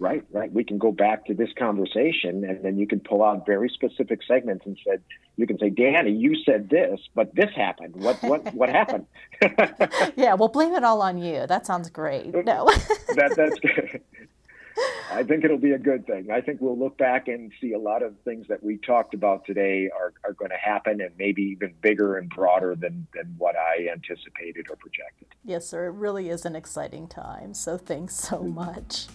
Right, 0.00 0.24
right. 0.30 0.52
We 0.52 0.62
can 0.62 0.78
go 0.78 0.92
back 0.92 1.26
to 1.26 1.34
this 1.34 1.48
conversation 1.58 2.44
and 2.44 2.64
then 2.64 2.78
you 2.78 2.86
can 2.86 3.00
pull 3.00 3.24
out 3.24 3.44
very 3.44 3.68
specific 3.68 4.20
segments 4.28 4.64
and 4.64 4.78
said 4.86 5.02
you 5.36 5.46
can 5.46 5.58
say, 5.58 5.70
Danny, 5.70 6.12
you 6.12 6.36
said 6.44 6.68
this, 6.70 7.00
but 7.16 7.34
this 7.34 7.50
happened. 7.56 7.96
What 7.96 8.22
what 8.22 8.54
what 8.54 8.68
happened? 8.68 9.06
yeah, 10.16 10.34
we'll 10.34 10.48
blame 10.48 10.74
it 10.74 10.84
all 10.84 11.02
on 11.02 11.18
you. 11.18 11.46
That 11.48 11.66
sounds 11.66 11.90
great. 11.90 12.32
No. 12.32 12.66
that 13.16 13.34
that's 13.36 13.58
good. 13.58 14.00
I 15.10 15.24
think 15.24 15.44
it'll 15.44 15.58
be 15.58 15.72
a 15.72 15.78
good 15.78 16.06
thing. 16.06 16.30
I 16.30 16.40
think 16.40 16.60
we'll 16.60 16.78
look 16.78 16.98
back 16.98 17.28
and 17.28 17.50
see 17.60 17.72
a 17.72 17.78
lot 17.78 18.02
of 18.02 18.14
things 18.24 18.46
that 18.48 18.62
we 18.62 18.76
talked 18.78 19.14
about 19.14 19.44
today 19.46 19.88
are, 19.98 20.12
are 20.24 20.32
going 20.34 20.50
to 20.50 20.56
happen 20.56 21.00
and 21.00 21.10
maybe 21.18 21.42
even 21.42 21.74
bigger 21.80 22.18
and 22.18 22.28
broader 22.28 22.76
than, 22.76 23.06
than 23.14 23.34
what 23.38 23.56
I 23.56 23.88
anticipated 23.90 24.66
or 24.70 24.76
projected. 24.76 25.28
Yes, 25.44 25.66
sir. 25.66 25.86
It 25.86 25.94
really 25.94 26.28
is 26.28 26.44
an 26.44 26.54
exciting 26.54 27.08
time. 27.08 27.54
So 27.54 27.78
thanks 27.78 28.14
so 28.14 28.38
mm-hmm. 28.38 28.54
much. 28.54 29.06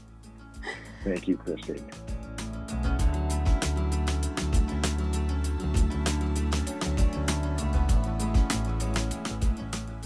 Thank 1.04 1.28
you, 1.28 1.38
Christine. 1.38 1.86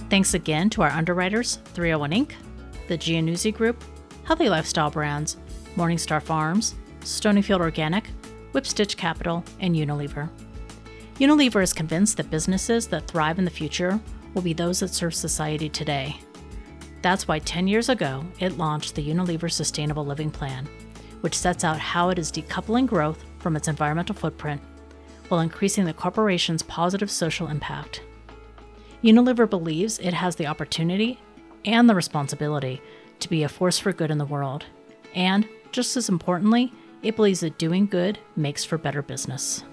Thanks 0.10 0.34
again 0.34 0.70
to 0.72 0.84
our 0.84 0.90
underwriters, 0.90 1.60
301 1.74 2.12
Inc., 2.12 2.32
the 2.88 2.98
Giannuzzi 2.98 3.54
Group, 3.54 3.84
Healthy 4.24 4.50
Lifestyle 4.50 4.90
Brands, 4.90 5.36
Morningstar 5.78 6.22
Farms, 6.22 6.76
Stonyfield 7.02 7.62
Organic, 7.62 8.10
Whipstitch 8.52 8.98
Capital, 8.98 9.44
and 9.60 9.76
Unilever. 9.76 10.30
Unilever 11.20 11.62
is 11.62 11.72
convinced 11.72 12.18
that 12.18 12.32
businesses 12.32 12.88
that 12.88 13.08
thrive 13.08 13.38
in 13.40 13.46
the 13.46 13.52
future 13.52 14.00
will 14.34 14.42
be 14.42 14.54
those 14.54 14.80
that 14.80 14.94
serve 14.94 15.14
society 15.14 15.70
today. 15.70 16.20
That's 17.02 17.28
why 17.28 17.40
10 17.40 17.68
years 17.68 17.90
ago, 17.90 18.26
it 18.40 18.58
launched 18.58 18.96
the 18.96 19.08
Unilever 19.08 19.52
Sustainable 19.52 20.06
Living 20.06 20.32
Plan, 20.32 20.68
which 21.22 21.38
sets 21.38 21.64
out 21.64 21.78
how 21.78 22.10
it 22.10 22.20
is 22.20 22.32
decoupling 22.32 22.88
growth 22.88 23.24
from 23.40 23.56
its 23.56 23.68
environmental 23.68 24.16
footprint 24.16 24.62
while 25.30 25.42
increasing 25.42 25.86
the 25.86 25.94
corporation's 25.94 26.64
positive 26.64 27.12
social 27.12 27.48
impact. 27.48 28.02
Unilever 29.04 29.50
believes 29.50 30.00
it 30.00 30.14
has 30.14 30.36
the 30.36 30.48
opportunity 30.48 31.20
and 31.66 31.90
the 31.90 31.96
responsibility 31.96 32.82
to 33.20 33.30
be 33.30 33.44
a 33.44 33.50
force 33.50 33.78
for 33.78 33.94
good 33.94 34.10
in 34.10 34.18
the 34.18 34.26
world, 34.26 34.66
and 35.14 35.48
just 35.72 35.98
as 35.98 36.10
importantly, 36.10 36.74
it 37.04 37.16
believes 37.16 37.42
that 37.42 37.58
doing 37.58 37.86
good 37.86 38.20
makes 38.36 38.64
for 38.64 38.78
better 38.78 39.02
business. 39.02 39.64